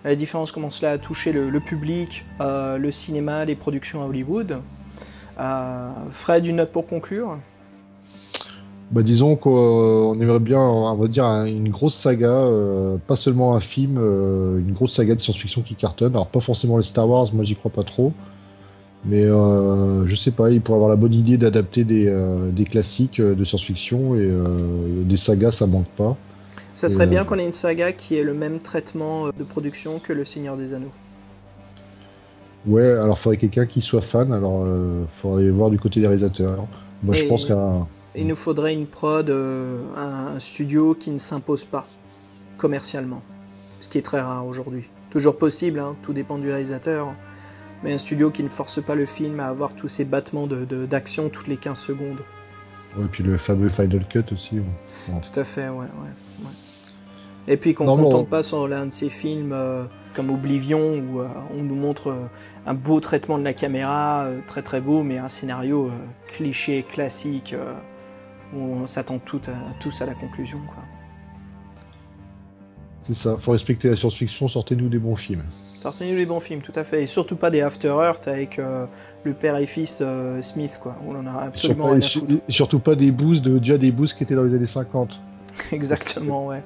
[0.05, 4.59] La différence comment cela a touché le, public, euh, le cinéma, les productions à Hollywood.
[5.39, 7.39] Euh, Fred, une note pour conclure?
[8.93, 13.55] Bah, disons qu'on aimerait bien, on va dire, un- une grosse saga, euh, pas seulement
[13.55, 16.15] un film, une grosse saga de science-fiction qui cartonne.
[16.15, 18.13] Alors, pas forcément les Star Wars, moi j'y crois pas trop.
[19.05, 24.15] Mais je sais pas, il pourrait avoir la bonne idée d'adapter des, classiques de science-fiction
[24.17, 24.31] et
[25.05, 26.17] des sagas, ça manque pas.
[26.75, 29.45] Ça serait bien euh, qu'on ait une saga qui ait le même traitement euh, de
[29.45, 30.93] production que Le Seigneur des Anneaux.
[32.67, 36.67] Ouais, alors faudrait quelqu'un qui soit fan, alors euh, faudrait voir du côté des réalisateurs.
[37.03, 37.87] Moi je pense qu'un.
[38.15, 41.87] Il nous faudrait une prod, euh, un, un studio qui ne s'impose pas
[42.59, 43.23] commercialement,
[43.81, 44.85] ce qui est très rare aujourd'hui.
[45.11, 47.15] Toujours possible, hein, tout dépend du réalisateur,
[47.83, 50.65] mais un studio qui ne force pas le film à avoir tous ces battements de-
[50.67, 52.19] de- d'action toutes les 15 secondes.
[52.97, 54.59] Ouais, puis le fameux Final Cut aussi.
[54.59, 55.21] ouais.
[55.21, 55.87] Tout à fait, ouais.
[57.49, 59.85] Et puis qu'on ne contente on- pas sur l'un de ces films euh,
[60.15, 62.27] comme Oblivion où euh, on nous montre euh,
[62.67, 65.91] un beau traitement de la caméra, très très beau, mais un scénario
[66.27, 67.55] cliché, classique,
[68.55, 69.41] où on s'attend tout
[69.79, 70.59] tous à la conclusion.
[70.67, 70.85] Quoi.
[73.07, 75.45] C'est ça, faut respecter la science-fiction, sortez-nous des bons films.
[75.81, 77.03] Sortez-nous les bons films, tout à fait.
[77.03, 78.85] Et surtout pas des After Earth avec euh,
[79.25, 82.53] le père et fils euh, Smith, quoi, on en a absolument Surtout- rien à foutre.
[82.53, 85.19] surtout pas des boosts, de, déjà des boosts qui étaient dans les années 50.
[85.73, 86.63] Exactement, ouais.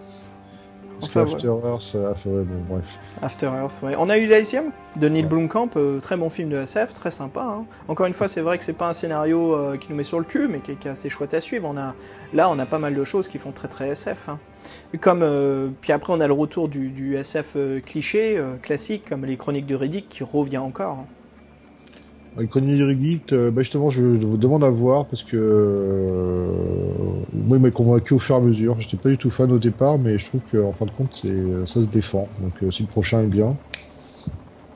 [1.02, 2.84] Enfin, qu'After Earth, ça a fait, ouais, bon, bref.
[3.20, 3.94] After Earth, ouais.
[3.98, 4.66] On a eu Elysium
[4.96, 7.42] de Neil Blomkamp, euh, très bon film de SF, très sympa.
[7.42, 7.64] hein.
[7.88, 10.18] Encore une fois, c'est vrai que c'est pas un scénario euh, qui nous met sur
[10.18, 11.68] le cul, mais qui, est- qui est assez chouette à suivre.
[11.70, 11.94] On a,
[12.32, 14.28] là, on a pas mal de choses qui font très très SF.
[14.28, 14.38] hein.
[15.00, 19.04] Comme, euh, puis après, on a le retour du, du SF euh, cliché, euh, classique,
[19.08, 20.98] comme les Chroniques de Riddick, qui revient encore.
[21.00, 21.06] hein.
[22.50, 26.46] Connie Riddick, euh, bah justement, je, je vous demande à voir parce que euh,
[27.32, 28.80] moi, il m'a convaincu au fur et à mesure.
[28.80, 31.66] J'étais pas du tout fan au départ, mais je trouve qu'en fin de compte, c'est
[31.66, 32.28] ça se défend.
[32.40, 33.56] Donc, euh, si le prochain est bien,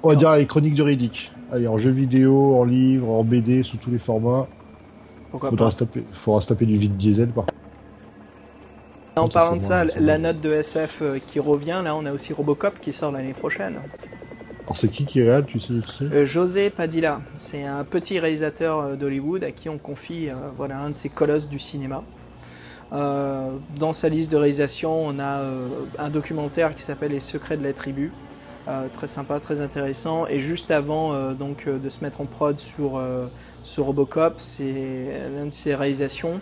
[0.05, 1.33] on va dire les chroniques de Riddick.
[1.51, 4.47] Allez, en jeu vidéo, en livre, en BD, sous tous les formats.
[5.31, 7.31] Pourquoi Faudra pas se taper, faudra se taper du vide diesel.
[7.31, 7.47] Par...
[9.17, 12.33] En parlant de ça, la note de SF euh, qui revient, là, on a aussi
[12.33, 13.81] Robocop qui sort l'année prochaine.
[14.69, 19.51] Alors, c'est qui qui sais Euh, José Padilla, c'est un petit réalisateur euh, d'Hollywood à
[19.51, 22.05] qui on confie euh, voilà, un de ces colosses du cinéma.
[22.91, 25.43] Dans sa liste de réalisation, on a
[25.99, 28.12] un documentaire qui s'appelle Les secrets de la tribu.
[28.95, 30.27] Très sympa, très intéressant.
[30.27, 32.99] Et juste avant donc, de se mettre en prod sur,
[33.62, 36.41] sur Robocop, c'est l'une de ses réalisations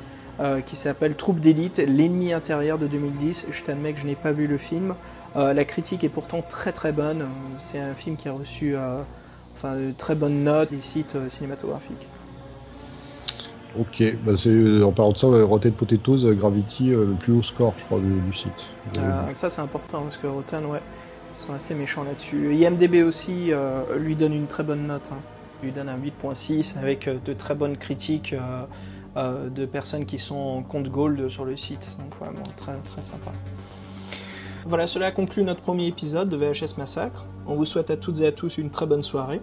[0.66, 3.48] qui s'appelle Troupe d'élite, l'ennemi intérieur de 2010.
[3.50, 4.94] Je t'admets que je n'ai pas vu le film.
[5.36, 7.28] Euh, la critique est pourtant très très bonne.
[7.58, 9.02] C'est un film qui a reçu euh,
[9.52, 12.08] enfin, de très bonnes notes des sites euh, cinématographiques.
[13.78, 14.32] Ok, bah
[14.86, 18.34] en parlant de ça, Rotten Potatoes, Gravity, le plus haut score, je crois, du, du
[18.34, 18.48] site.
[18.96, 20.80] Euh, ça c'est important parce que Rotten, ouais,
[21.34, 22.54] ils sont assez méchants là-dessus.
[22.54, 23.50] IMDB aussi
[23.98, 25.10] lui donne une très bonne note.
[25.12, 25.18] hein.
[25.62, 28.34] Il lui donne un 8.6 avec de très bonnes critiques
[29.14, 31.98] de personnes qui sont en compte gold sur le site.
[31.98, 33.32] Donc vraiment très très sympa.
[34.68, 37.24] Voilà, cela conclut notre premier épisode de VHS Massacre.
[37.46, 39.40] On vous souhaite à toutes et à tous une très bonne soirée.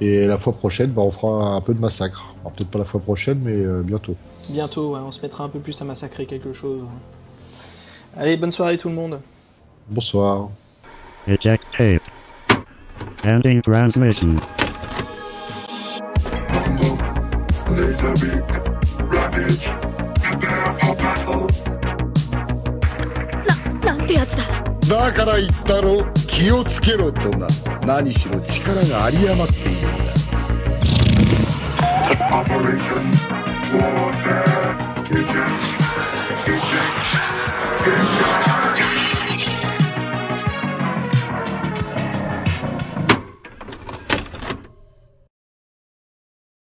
[0.00, 2.32] Et la fois prochaine, bah, on fera un peu de massacre.
[2.42, 4.14] Alors peut-être pas la fois prochaine, mais euh, bientôt.
[4.48, 6.84] Bientôt, ouais, on se mettra un peu plus à massacrer quelque chose.
[8.16, 9.18] Allez, bonne soirée tout le monde.
[9.88, 10.50] Bonsoir.
[11.26, 12.02] Eject tape.
[13.26, 14.36] Ending transmission.
[17.76, 18.44] Laser beak,
[19.10, 19.70] ravage,
[24.90, 27.46] だから言ったろ気をつけろとな
[27.86, 30.10] 何しろ力が有り余っているんだ
[32.32, 33.04] Operation
[33.72, 34.74] Warfare.
[35.10, 35.62] Eject.
[37.86, 38.49] Eject.